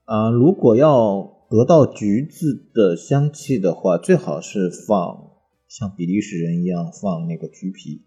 [0.05, 0.31] 啊。
[0.31, 5.33] 如果要得到橘子的香气的话，最好是放
[5.67, 8.03] 像比利时人一样放那个橘皮。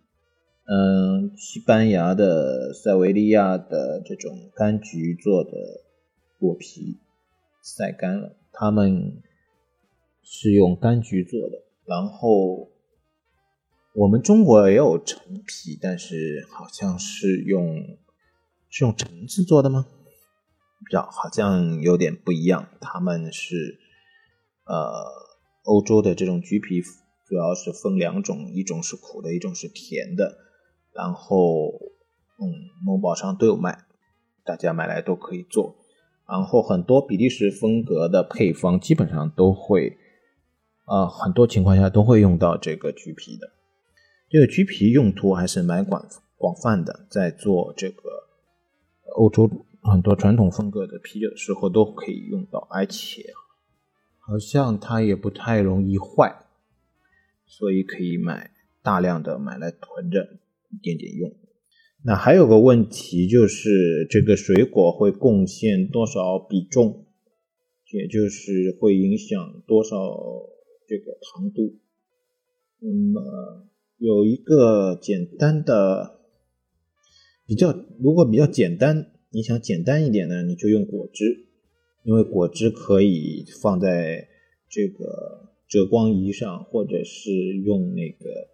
[0.65, 5.51] 嗯，西班牙的、塞维利亚的这种柑橘做的
[6.39, 6.99] 果皮。
[7.61, 9.21] 晒干了，他们
[10.23, 11.63] 是用柑橘做的。
[11.85, 12.71] 然后
[13.93, 17.97] 我们中国也有橙皮，但是好像是用
[18.69, 19.85] 是用橙子做的吗？
[20.85, 22.69] 比较好像有点不一样。
[22.79, 23.79] 他们是
[24.65, 25.03] 呃，
[25.63, 26.81] 欧洲的这种橘皮
[27.27, 30.37] 主要是分两种，一种是苦的，一种是甜的。
[30.93, 31.71] 然后
[32.39, 33.85] 嗯，某宝上都有卖，
[34.43, 35.75] 大家买来都可以做。
[36.31, 39.97] 然后很多比利时风格的配方基本上都会，
[40.85, 43.51] 呃，很多情况下都会用到这个橘皮的。
[44.29, 48.01] 这个橘皮用途还是蛮广广泛的，在做这个
[49.17, 53.25] 欧洲很多传统风格的啤酒的时候都可以用到，而且
[54.19, 56.45] 好像它也不太容易坏，
[57.45, 60.39] 所以可以买大量的买来囤着，
[60.69, 61.29] 一点点用。
[62.03, 67.05] 那还有个问题就是，这个水果会贡献多少比重，
[67.93, 69.97] 也就是会影响多少
[70.87, 71.77] 这个糖度。
[72.79, 76.19] 那么有一个简单的，
[77.45, 81.45] 比较如果比较简单，你想简单一点呢，你就用果汁，
[82.03, 84.27] 因为果汁可以放在
[84.67, 88.49] 这个折光仪上，或者是用那个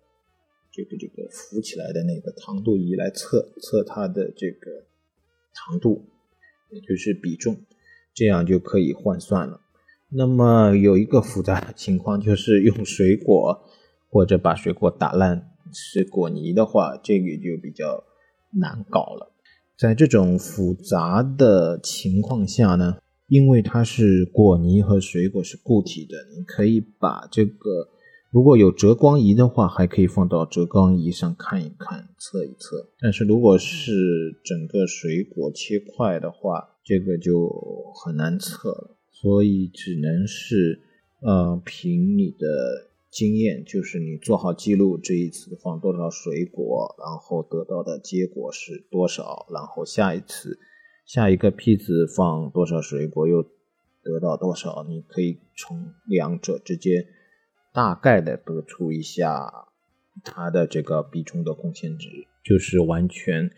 [0.78, 4.86] 这个这个浮起来的那个糖度仪来测测它的这个
[5.56, 6.06] 糖度，
[6.70, 7.58] 也就是比重，
[8.14, 9.60] 这样就可以换算了。
[10.10, 13.60] 那么有一个复杂的情况，就是用水果
[14.08, 18.04] 或者把水果打烂是果泥的话，这个就比较
[18.52, 19.34] 难搞了。
[19.76, 27.90] 在这种复杂的情况下呢，因为它是果泥和水果是固体的，你可以把这个
[28.30, 32.90] 如果有折光仪的话，还可以放到折光仪上看一看、测一测。
[33.00, 37.50] 但是如果是整个水果切块的话，这个就
[37.96, 38.98] 很难测了。
[39.12, 40.82] 所以只能是，
[41.22, 50.60] 呃，凭你的经验，就是你做好记录，这一次放多少水果，然后得到的结果是多少，然后下一次
[51.06, 53.42] 下一个批次放多少水果又
[54.04, 57.06] 得到多少，你可以从两者之间
[57.78, 59.68] 大概的得出一下
[60.24, 63.52] 它的这个比重的贡献值，就是完全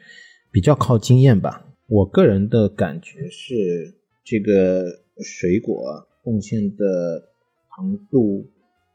[0.52, 1.74] 比较靠经验吧。
[1.88, 5.06] 我个人的感觉是这个。
[5.22, 7.34] 水果贡献的
[7.70, 8.50] 糖度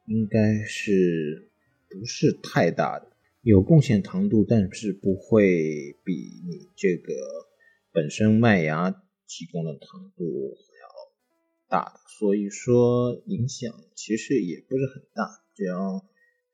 [0.06, 1.50] 应该是
[1.90, 3.08] 不是太大的，
[3.42, 6.14] 有贡献糖度，但是不会比
[6.48, 7.12] 你这个
[7.92, 8.90] 本身麦芽
[9.26, 10.56] 提供的糖度
[11.74, 16.04] 大的，所以说影响其实也不是很大，只要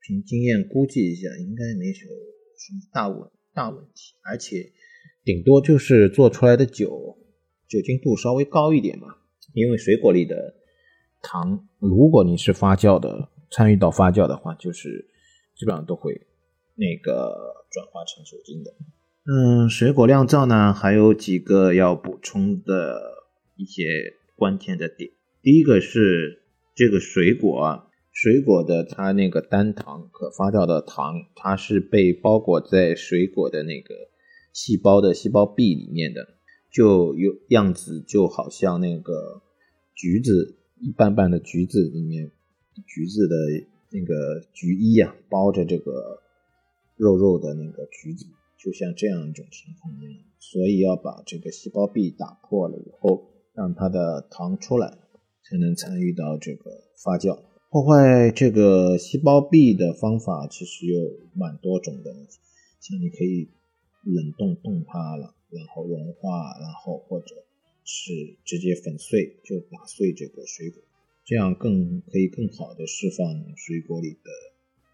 [0.01, 4.71] 凭经验估计一下，应该没有什么大问大问题，而且
[5.23, 7.19] 顶多就是做出来的酒
[7.67, 9.07] 酒精度稍微高一点嘛。
[9.53, 10.55] 因为水果里的
[11.21, 15.07] 糖，如果你是发酵的，参与到发酵的话，就是
[15.55, 16.25] 基本上都会
[16.75, 18.73] 那个转化成酒精的。
[19.25, 22.99] 嗯，水果酿造呢，还有几个要补充的
[23.55, 23.83] 一些
[24.41, 25.11] 关键的点。
[25.43, 26.41] 第一个是
[26.73, 33.93] 这个水果，水果的它那个单糖可发酵的糖，它是被包裹在水果的那个
[34.51, 36.27] 细胞的细胞壁里面的。
[36.71, 39.43] 就有样子，就好像那个
[39.93, 42.31] 橘子一般般的橘子里面，
[42.87, 43.35] 橘子的
[43.91, 46.23] 那个橘衣啊，包着这个
[46.95, 48.25] 肉肉的那个橘子，
[48.57, 50.13] 就像这样一种情况一样。
[50.39, 54.97] 所以要把这个细胞壁打破了以后，让它的糖出来，
[55.43, 56.71] 才能参与到这个
[57.03, 57.39] 发酵。
[57.69, 60.99] 破坏这个细胞壁的方法其实有
[61.33, 62.11] 蛮多种的，
[62.79, 63.49] 像你可以
[64.03, 65.35] 冷冻冻它了。
[65.51, 67.35] 然后融化，然后或者
[67.83, 70.81] 是直接粉碎，就打碎这个水果，
[71.25, 74.31] 这样更可以更好的释放水果里的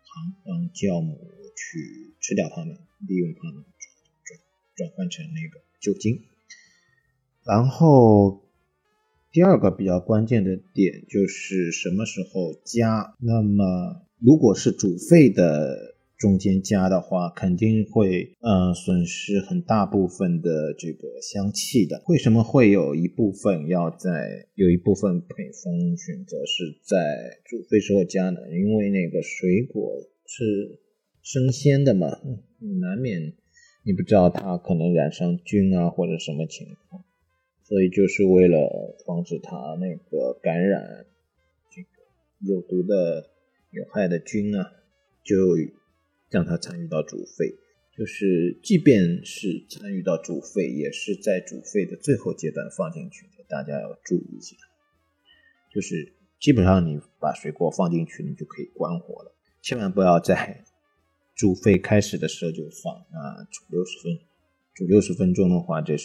[0.02, 1.16] 糖，让酵母
[1.56, 2.76] 去吃掉它们，
[3.08, 3.64] 利用它们
[4.26, 4.40] 转
[4.76, 6.24] 转换成那个酒精。
[7.46, 8.47] 然后
[9.38, 13.14] 第二个比较关键的点就是什么时候加？
[13.22, 15.94] 那么如果是煮沸的。
[16.18, 22.02] 中间加的话，肯定会嗯损失很大部分的这个香气的。
[22.08, 28.40] 为什么会有一部分要在有一部分配方选择是在煮沸时候加呢？
[28.50, 29.94] 因为那个水果
[30.26, 30.80] 是
[31.22, 32.08] 生鲜的嘛，
[32.82, 33.36] 难免
[33.86, 37.04] 你不知道它可能染上菌啊或者什么情况，
[37.68, 41.06] 所以就是为了防止它那个感染
[41.70, 41.90] 这个
[42.40, 43.30] 有毒的
[43.72, 44.72] 有害的菌啊，
[45.24, 45.36] 就。
[46.30, 47.56] 让它参与到煮沸，
[47.98, 53.46] 就是即便是参与到煮沸，也是在煮沸的最后阶段放进去的。
[53.48, 54.58] 大家要注意一下，
[55.74, 60.66] 就是基本上你把水果放进去，你就可以关火了，千万不要在
[61.34, 63.48] 煮沸开始的时候就放啊！
[63.50, 64.26] 煮六十分钟，
[64.74, 65.96] 煮六十分钟的话，这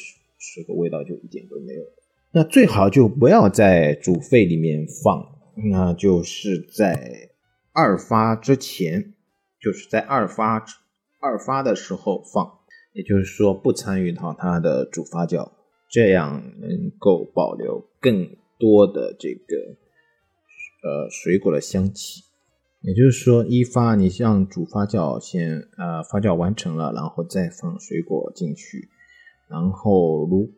[0.43, 1.83] 水果味道就一点都没有。
[2.33, 5.25] 那最好就不要在煮沸里面放，
[5.73, 7.31] 那就是在
[7.73, 9.15] 二发之前。
[9.65, 10.65] 就是在二发
[11.21, 12.59] 二发的时候放，
[12.95, 15.53] 也就是说不参与到它的主发酵，
[15.89, 18.29] 这样能够保留更
[18.59, 19.77] 多的这个
[20.83, 22.25] 呃水果的香气。
[22.81, 28.89] 也就是说，一发你像主发酵先呃发酵完成了，然后再放水果进去，
[29.53, 30.51] 然后如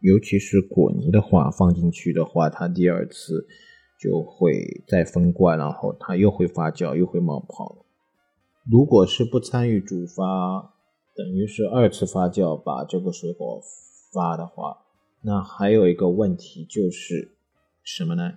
[0.00, 3.46] 尤其是果泥的话放进去的话，它第二次
[3.98, 7.84] 就会再分罐，然后它又会发酵又会冒泡。
[8.70, 10.74] 如果是不参与主发，
[11.16, 13.60] 等于是二次发酵把这个水果
[14.12, 14.78] 发的话，
[15.22, 17.32] 那还有一个问题就是
[17.82, 18.34] 什么呢？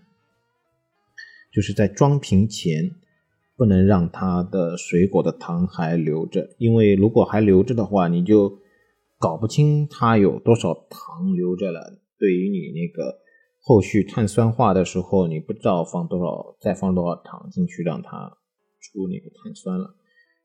[1.53, 2.95] 就是在装瓶前，
[3.55, 8.57] 不能让它的水果的糖还留着，因为如果还留着的话，你就
[9.24, 11.80] 搞不清它有多少糖留着了。
[12.19, 13.19] 对于你那个
[13.61, 18.38] 后续碳酸化的时候，你不知道放多少，再放多少糖进去让它
[18.82, 19.95] 出那个碳酸了。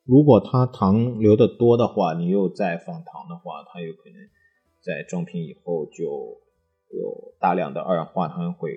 [0.05, 4.15] 如果它糖留的多的话，你又再放糖的话，它有可能
[4.81, 6.05] 在装瓶以后就
[6.95, 8.71] 有大量的二氧化碳会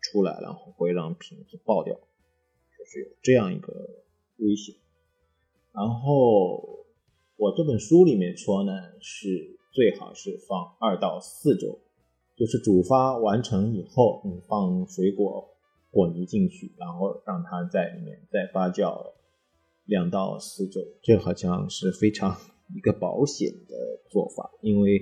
[0.00, 3.72] 出来，然后会让瓶子爆掉，就是有这样一个
[4.36, 4.76] 危险。
[5.72, 6.79] 然后
[7.40, 11.78] 我这本书里面说呢，是最好是放二到四周，
[12.36, 15.48] 就是煮发完成以后，你放水果
[15.90, 19.14] 果泥进去，然后让它在里面再发酵。
[19.86, 22.36] 两到四周，这好像是非常
[22.76, 23.74] 一个保险的
[24.10, 25.00] 做法，因为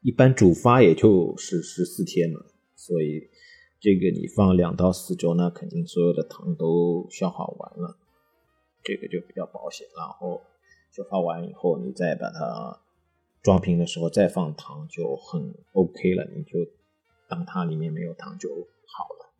[0.00, 2.38] 一般主发也就是十四天嘛，
[2.76, 3.28] 所以
[3.80, 7.98] 这个你放两到四周，那肯定所有的糖都消化完了，
[8.84, 9.86] 这个就比较保险。
[9.96, 10.40] 然后
[11.04, 12.80] 发完以后，你再把它
[13.42, 16.70] 装瓶的时候再放糖就很 OK 了，你就
[17.28, 19.32] 当它里面没有糖就好了。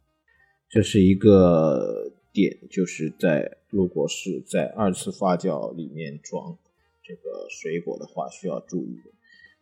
[0.69, 2.13] 这是一个。
[2.31, 6.57] 点就是在如果是在二次发酵里面装
[7.03, 9.01] 这个水果的话，需要注意。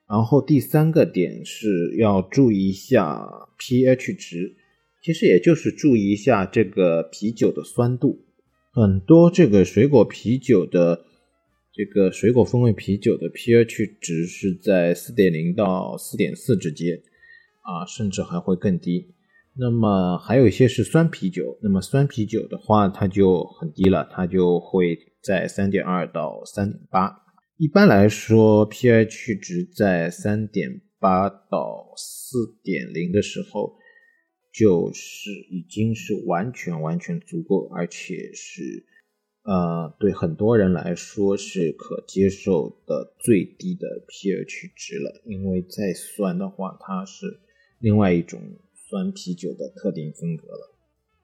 [0.06, 4.56] 然后第三个点是要注意一下 pH 值，
[5.00, 8.18] 其实也就是注意一下这个啤酒的酸度。
[8.72, 11.04] 很多这个水果啤酒的
[11.76, 17.02] 这个水果风味啤酒的 pH 值是在四点零到四点四之间，
[17.60, 19.12] 啊，甚至还会更低。
[19.58, 27.14] 那么还有一些是酸啤酒，那么酸啤酒的话，它就很低了，它就会在三点二到三点八。
[27.58, 33.76] 一般来说，pH 值在三点八到四点零的时候，
[34.50, 38.86] 就是已经是完全完全足够，而且是
[39.46, 45.22] 呃对很多人来说是可接受的最低的 pH 值了。
[45.24, 47.40] 因为再酸的话，它是
[47.78, 48.40] 另外一种。
[48.88, 50.72] 酸啤酒的特定风格了，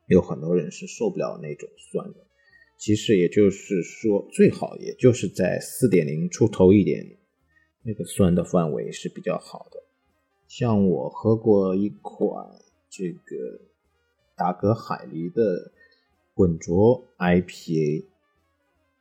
[0.08, 2.16] 有很多人是受不了那种酸的。
[2.76, 7.18] 其实也就是说，最好也就是在四点零出头一点，
[7.84, 9.80] 那个酸的范围是比较好的。
[10.48, 12.48] 像我喝过一款
[12.90, 13.60] 这个
[14.36, 15.70] 达格海狸的
[16.34, 18.06] 滚浊 IPA，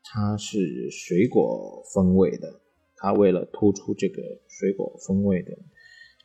[0.04, 2.62] 它是水果风味的，
[2.98, 5.58] 它为了突出这个水果风味的，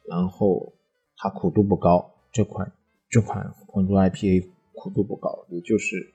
[0.05, 0.75] 然后
[1.17, 2.15] 它苦度不高。
[2.33, 2.73] 这款
[3.09, 6.13] 这款浑浊 IPA 苦度不高，也就是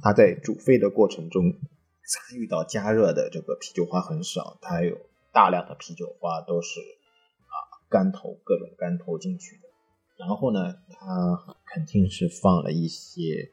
[0.00, 4.96] 它在煮沸的过程中参与到加热的这个啤酒花很少，它有
[5.32, 7.54] 大量的啤酒花都是啊
[7.90, 9.68] 干头各种干头进去的。
[10.18, 13.50] 然后呢，它肯定是放了一些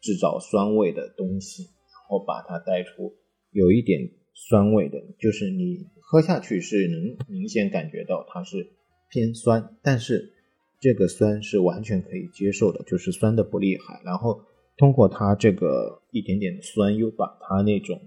[0.00, 1.70] 制造酸味的东西，
[2.10, 3.14] 后把它带出
[3.52, 8.72] 有一点酸味的，就是你喝下去是能明显感觉到它是
[9.08, 10.34] 偏酸，但是。
[10.82, 14.00] 这个酸是完全可以接受的，就是酸的不厉害。
[14.02, 14.46] 然后
[14.78, 18.00] 通过它这个一点点的酸，又把它那种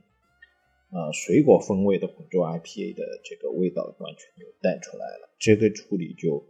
[0.90, 5.30] 呃水果风味的浑浊 IPA 的这个味道完全就带出来了。
[5.38, 6.44] 这个处理就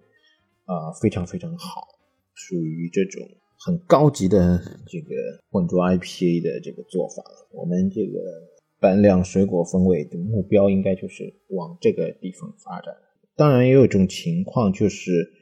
[0.64, 1.82] 啊非常非常好，
[2.34, 3.28] 属于这种
[3.66, 5.16] 很高级的这个
[5.50, 7.24] 混浊 IPA 的这个做法。
[7.52, 8.20] 我们这个
[8.80, 12.96] 半量水果风味的目标应该就是往这个地方发展。
[13.36, 15.34] 当然，也有一种情况就是。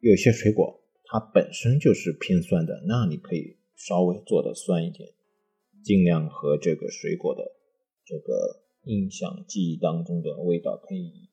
[0.00, 5.08] 有些水果它本身就是偏酸的，那你可以稍微做的酸一点，
[5.82, 7.42] 尽量和这个水果的
[8.06, 11.30] 这个印象记忆当中的味道可以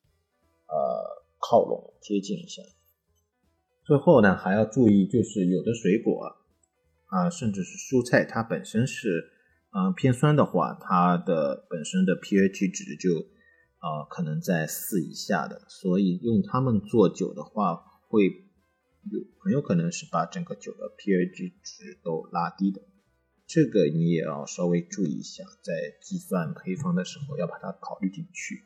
[0.66, 0.76] 呃
[1.38, 2.64] 靠拢接近一下。
[3.86, 6.36] 最后呢，还要注意，就是有的水果
[7.06, 9.32] 啊，甚至是蔬菜，它本身是
[9.72, 13.28] 嗯偏酸的话，它的本身的 pH 值就
[13.78, 17.76] 啊可能在四以下的，所以用它们做酒的话
[18.10, 18.42] 会。
[19.08, 22.82] 有很有可能是把整个酒的 pH 值都拉低的，
[23.46, 28.64] 这个你也要稍微注意一下，在计算配方的时候要把它考虑进去。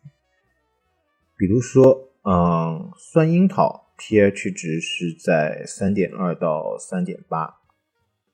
[1.36, 7.60] 比如说，嗯，酸樱桃 pH 值是在三点二到三点八，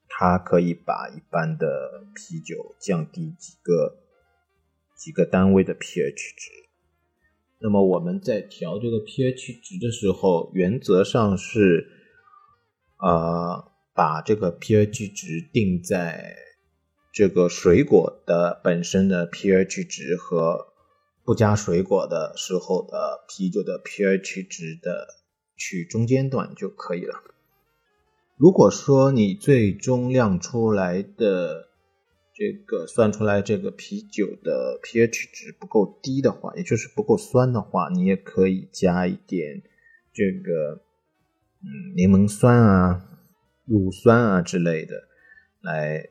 [0.08, 3.98] 它可以把一般的啤酒降低几个
[4.96, 6.52] 几个单位的 pH 值。
[7.60, 11.92] 那么我们在调这个 pH 值的时候，原则上是。
[12.98, 16.38] 呃，把这个 pH 值定在
[17.12, 20.74] 这个水果的本身的 pH 值和
[21.26, 25.25] 不加水果的时候的啤酒的 pH 值的
[25.56, 27.24] 取中间段就可以了。
[28.38, 31.70] 如果说你最终量出来的
[32.34, 39.64] 这个算出来这个啤酒的 pH 值不够低的话，也就是不够酸的话，你也可以加一点
[40.12, 40.84] 这个
[41.62, 43.20] 嗯柠檬酸啊、
[43.64, 45.08] 乳酸啊之类的，
[45.62, 46.10] 来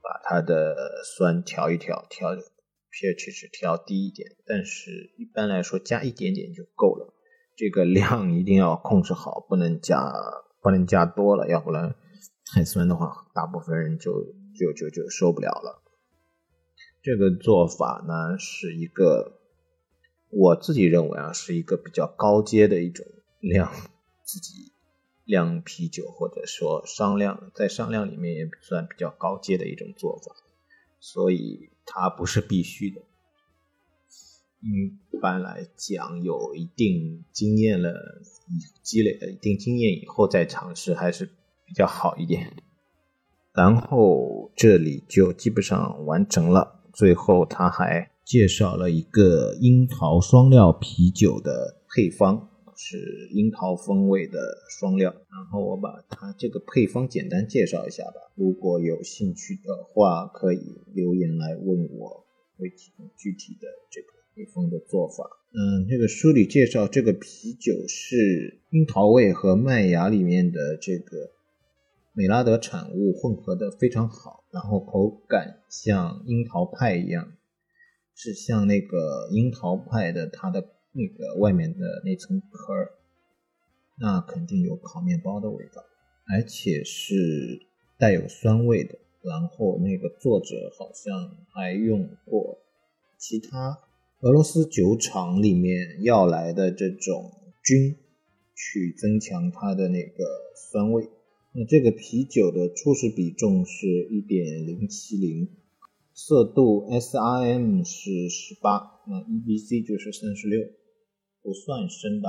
[0.00, 4.36] 把它的酸调一调，调 pH 值调低一点。
[4.46, 7.12] 但是一般来说加一点点就够了，
[7.56, 10.12] 这个量一定要控制好，不能加
[10.60, 11.94] 不能加多了，要不然
[12.54, 14.12] 很酸的话，大部分人就。
[14.54, 15.82] 就就就受不了了。
[17.02, 19.40] 这个做法呢，是一个
[20.28, 23.06] 我自己认为啊，是一个比较高阶的一种
[23.40, 23.72] 酿
[24.26, 24.74] 自己
[25.24, 30.34] 酿啤酒，或者说商量在商量里面也算比较高阶的一种做法，
[31.00, 33.00] 所以它不是必须的。
[34.62, 37.92] 一般来讲，有一定经验了，
[38.82, 41.26] 积累了一定经验以后再尝试，还是
[41.66, 42.52] 比较好一点。
[43.52, 46.80] 然后这里就基本上完成了。
[46.94, 54.38] 最后他还介绍了一个樱桃双料啤酒的配方，是樱桃风味的
[54.70, 55.10] 双料。
[55.10, 58.32] 然后我把它这个配方简单介绍一下吧。
[58.36, 62.24] 如果有兴趣的话，可以留言来问我，
[62.56, 65.24] 会提供具体的这个配方的做法。
[65.52, 71.30] 嗯，这个书里介绍这个啤酒是樱桃味和麦芽里面的这个。
[72.14, 77.32] 美拉德产物混合的非常好，然后口感像樱桃派一样，
[78.14, 80.60] 是像那个樱桃派的它的
[80.92, 82.90] 那个外面的那层壳儿，
[83.98, 85.82] 那肯定有烤面包的味道，
[86.30, 87.62] 而且是
[87.98, 88.98] 带有酸味的。
[89.22, 92.58] 然后那个作者好像还用过
[93.16, 93.78] 其他
[94.22, 97.32] 俄罗斯酒厂里面要来的这种
[97.64, 97.96] 菌，
[98.54, 101.08] 去增强它的那个酸味。
[101.52, 105.48] 那这个啤酒的初始比重是一点零七零，
[106.14, 110.60] 色度 S R M 是十八，那 E B C 就是三十六，
[111.42, 112.28] 不算深的，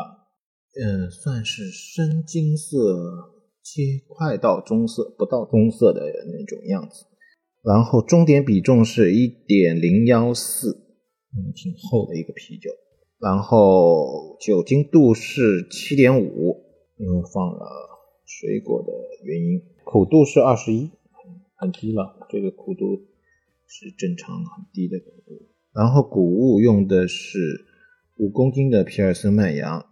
[0.81, 7.05] 嗯，算是深金色，接快到棕色，不到棕色的那种样子。
[7.61, 10.82] 然后终点比重是一点零幺四，
[11.35, 12.69] 嗯，挺厚的一个啤酒。
[13.19, 16.63] 然后酒精度是七点五，
[16.97, 17.91] 因为放了。
[18.25, 18.91] 水果的
[19.23, 20.89] 原因，苦度是二十一，
[21.55, 22.25] 很低了。
[22.29, 23.05] 这个苦度
[23.67, 25.49] 是正常很低的苦度。
[25.71, 27.65] 然后谷物用的是
[28.17, 29.85] 五公斤的皮尔森麦芽，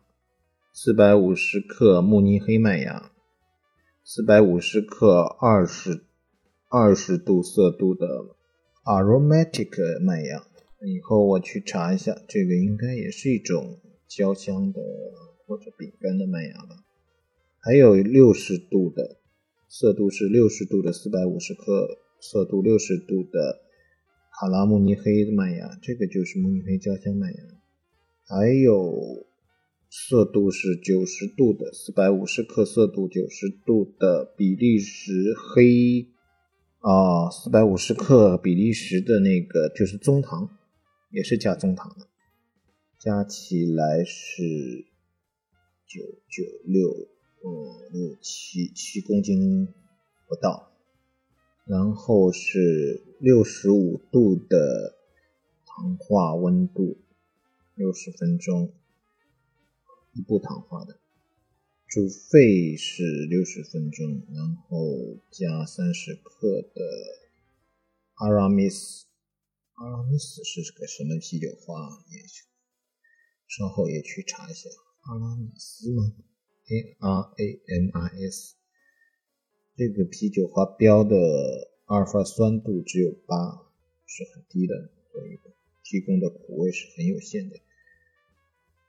[0.73, 3.11] 四百五十克慕尼黑麦芽，
[4.03, 6.05] 四百五十克二十
[6.67, 8.07] 二十度色度的
[8.85, 10.47] aromatic 麦芽。
[10.83, 14.81] 以后我去查一下，这个应该也是一种焦香的
[15.45, 16.83] 或者饼干的麦芽吧。
[17.59, 19.17] 还有六十度的
[19.69, 23.61] 色度是六十度的四百五十克色度六十度的
[24.39, 27.37] 卡拉慕尼黑的麦芽，这个就是慕尼黑焦香麦芽。
[28.27, 29.27] 还有
[29.89, 36.07] 色度是九十度的四百五十克色度九十度的比利时黑
[36.79, 40.49] 啊，四百五十克比利时的那个就是棕糖，
[41.11, 42.07] 也是加中糖的，
[42.99, 44.87] 加起来是
[45.85, 47.09] 九九六。
[47.43, 49.67] 呃，六七七公斤
[50.27, 50.71] 不到，
[51.65, 54.95] 然后是六十五度的
[55.65, 56.99] 糖化温度，
[57.73, 58.71] 六十分钟
[60.13, 60.99] 一步糖化的，
[61.87, 66.85] 煮沸是六十分钟，然后加三十克的
[68.17, 69.07] 阿拉米斯，
[69.81, 71.73] 阿拉米斯是个什么啤酒花？
[72.11, 72.45] 也去
[73.47, 74.69] 稍后也去查一下，
[75.01, 76.03] 阿拉米斯吗
[76.69, 78.53] ？A R A M I S，
[79.75, 81.17] 这个啤酒花标的
[81.85, 83.35] 阿尔法酸度只有八，
[84.05, 85.39] 是很低的，所以
[85.83, 87.59] 提供的苦味是很有限的。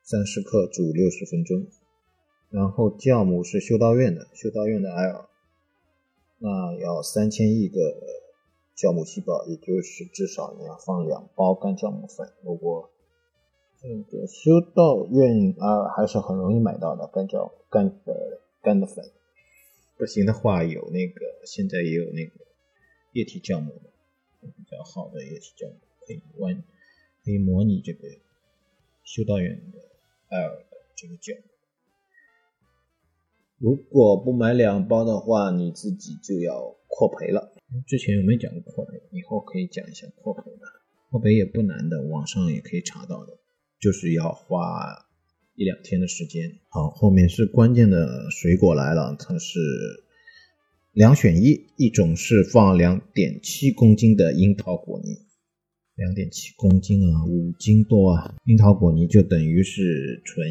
[0.03, 1.68] 三十克煮六十分钟，
[2.51, 5.30] 然后酵母是修道院的，修道院的 L，
[6.36, 7.78] 那要三千亿个
[8.83, 12.91] 酵母细胞，也就是至少你要放两包干酵母粉，如果
[13.80, 19.05] 这个修道院啊，还是很容易买到的干酵干的干的粉。
[19.97, 22.33] 不行的话，有那个现在也有那个
[23.12, 23.93] 液体酵母的，
[24.41, 26.64] 比较好的液体酵母，可以玩，
[27.24, 28.09] 可以模拟这个
[29.05, 29.78] 修道院的
[30.28, 31.45] 艾尔的这个酵母。
[33.59, 37.53] 如果不买两包的话，你自己就要扩培了。
[37.87, 39.01] 之前有没有讲过扩培？
[39.12, 40.66] 以后可以讲一下扩培的。
[41.11, 43.39] 扩培也不难的，网上也可以查到的。
[43.81, 45.07] 就是要花
[45.55, 46.59] 一两天的时间。
[46.68, 49.59] 好，后面是关键的水果来了，它是
[50.93, 55.18] 两选一，一种是放两点七公斤的樱桃果泥，
[55.97, 58.35] 两点七公斤啊，五斤多啊！
[58.47, 60.49] 樱桃果泥就等于是纯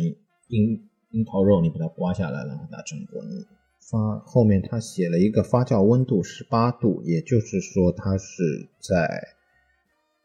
[0.48, 3.46] 樱樱桃肉，你把它刮下来，然后打成果泥。
[3.82, 9.36] 发后面他写了一个发酵温度十八度，也就是说它是在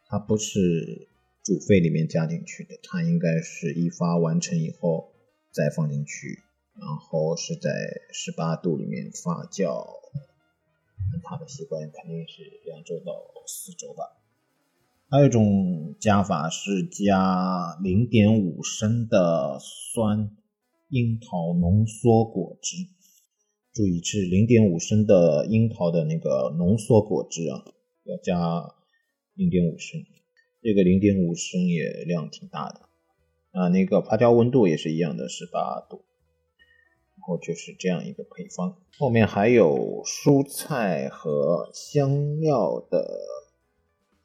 [0.07, 1.09] 它不是
[1.43, 5.13] 煮沸里面加进去的，它应该是一发完成以后
[5.51, 6.43] 再放进去，
[6.75, 7.71] 然后是在
[8.13, 9.87] 十八度里面发酵。
[11.25, 13.13] 他的习惯肯定是两周到
[13.47, 14.17] 四周吧。
[15.09, 20.31] 还有一种加法是加零点五升的酸
[20.89, 22.77] 樱桃浓缩果汁，
[23.77, 27.63] 注意是零点五升的樱桃的那个浓缩果汁啊，
[28.05, 28.75] 要加
[29.35, 30.01] 零点五升。
[30.63, 32.81] 这个零点五升也量挺大的
[33.53, 33.69] 啊。
[33.69, 36.07] 那个发酵温度也是一样的，十八度。
[37.17, 43.07] 然后就是这样一个配方，后面还有蔬菜和香料的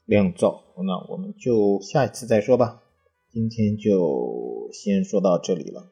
[0.05, 2.81] 酿造，那我们就下一次再说吧。
[3.29, 5.91] 今天就先说到这里了。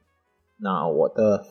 [0.55, 1.45] 那我的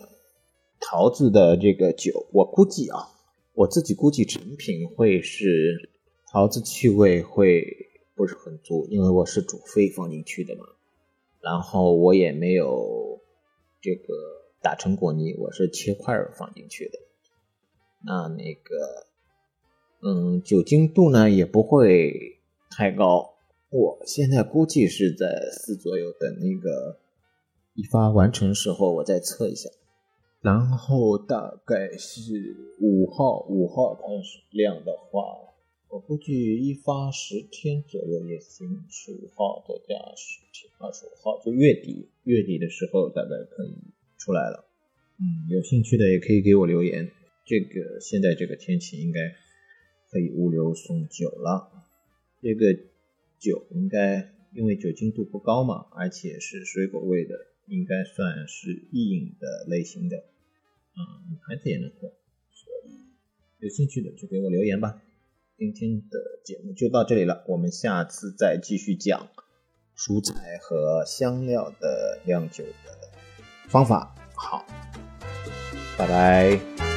[0.80, 3.08] 桃子的这个酒，我估计啊，
[3.54, 5.90] 我自己估计成品会是
[6.32, 10.64] 桃子气味会不是很足，因为我是煮沸放进去的嘛。
[11.40, 13.20] 然后我也没有
[13.80, 14.14] 这个。
[14.60, 16.98] 打成果泥，我是切块放进去的。
[18.04, 19.06] 那那个，
[20.02, 23.34] 嗯，酒精度呢也不会太高。
[23.70, 26.10] 我现在估计是在四左右。
[26.10, 26.98] 等那个
[27.74, 29.70] 一发完成时候，我再测一下。
[30.48, 35.20] 然后大概是五号，五号开始量的话，
[35.90, 38.66] 我估计一发十天左右也行。
[38.88, 43.76] 十五号再加十天，二十五号就月底，月底的时候大概可以。
[44.18, 44.64] 出来了，
[45.20, 47.10] 嗯，有兴趣的也可以给我留言。
[47.44, 49.20] 这个现在这个天气应该
[50.10, 51.70] 可以物流送酒了。
[52.40, 52.72] 这个
[53.38, 57.34] 酒应该因为酒精度不高嘛，而且是水果味的，
[57.66, 60.24] 应该算是易饮的类型的，
[60.98, 62.08] 啊，女孩子也能喝。
[62.50, 63.06] 所以
[63.60, 65.00] 有兴趣的就给我留言吧。
[65.56, 69.28] 今天的节目就到这里了，我们下次再继续讲
[69.96, 72.98] 蔬菜和香料的酿酒的。
[73.68, 74.64] 方法好，
[75.98, 76.87] 拜拜。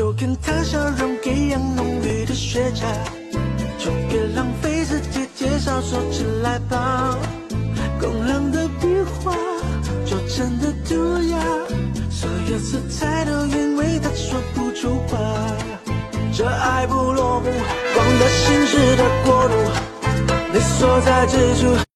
[0.00, 2.86] 就跟他笑容一样浓郁的雪茄，
[3.76, 7.18] 就别浪费时间介绍，说起来吧。
[8.00, 9.36] 工人的笔画
[10.06, 11.38] 就真的涂鸦，
[12.08, 15.18] 所有色彩都因为他说不出话。
[16.32, 17.50] 这爱不落幕，
[17.94, 19.54] 光的心事的国度，
[20.54, 21.89] 你所在之处。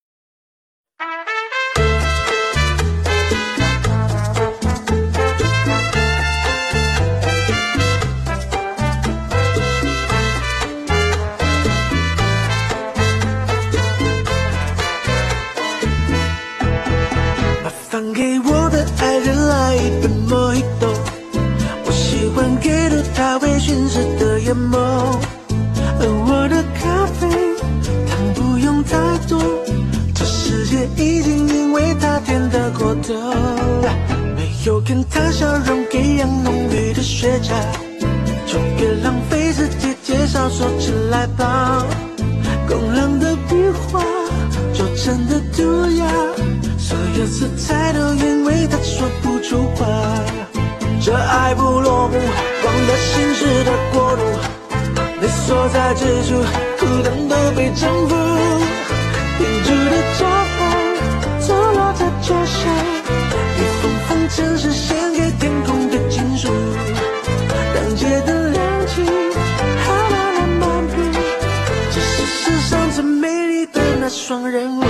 [26.00, 27.28] 而我的咖啡
[28.07, 28.96] 糖不用太
[29.28, 29.38] 多，
[30.14, 33.14] 这世界已经因为它甜得过头。
[34.36, 37.52] 没有跟他笑容一样浓郁的雪茄，
[38.46, 41.84] 就别浪费时间介绍，说起来吧。
[42.66, 43.55] 工人的笔
[43.88, 44.02] 画
[44.72, 45.62] 就真的涂
[45.96, 46.07] 鸦，
[46.78, 49.84] 所有色彩都因为他说不出话。
[51.05, 52.18] 这爱不落幕，
[52.62, 54.22] 光的心事的国度。
[55.20, 56.42] 你所在之处，
[56.80, 58.16] 孤单都被征服。
[59.36, 60.61] 停住的招牌，
[61.40, 62.70] 坐落在脚下。
[63.59, 66.48] 一封封城市献给天空的情书，
[67.74, 69.02] 当街的亮起，
[69.84, 70.92] 还慢慢漫步。
[71.92, 74.84] 这是世上最美丽的那双人舞。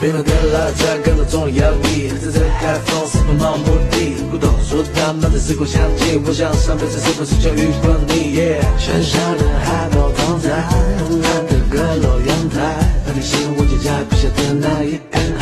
[0.00, 8.34] 冰冷的蜡烛车跟着棕榈摇曳载着海风私奔漫无目的古董书摊漫着时光香气我想上辈子是不是就遇过你
[8.78, 15.39] 喧嚣的海报躺在慵懒的阁楼阳台和你心文学在笔下的那一片海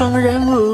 [0.00, 0.69] 双人舞。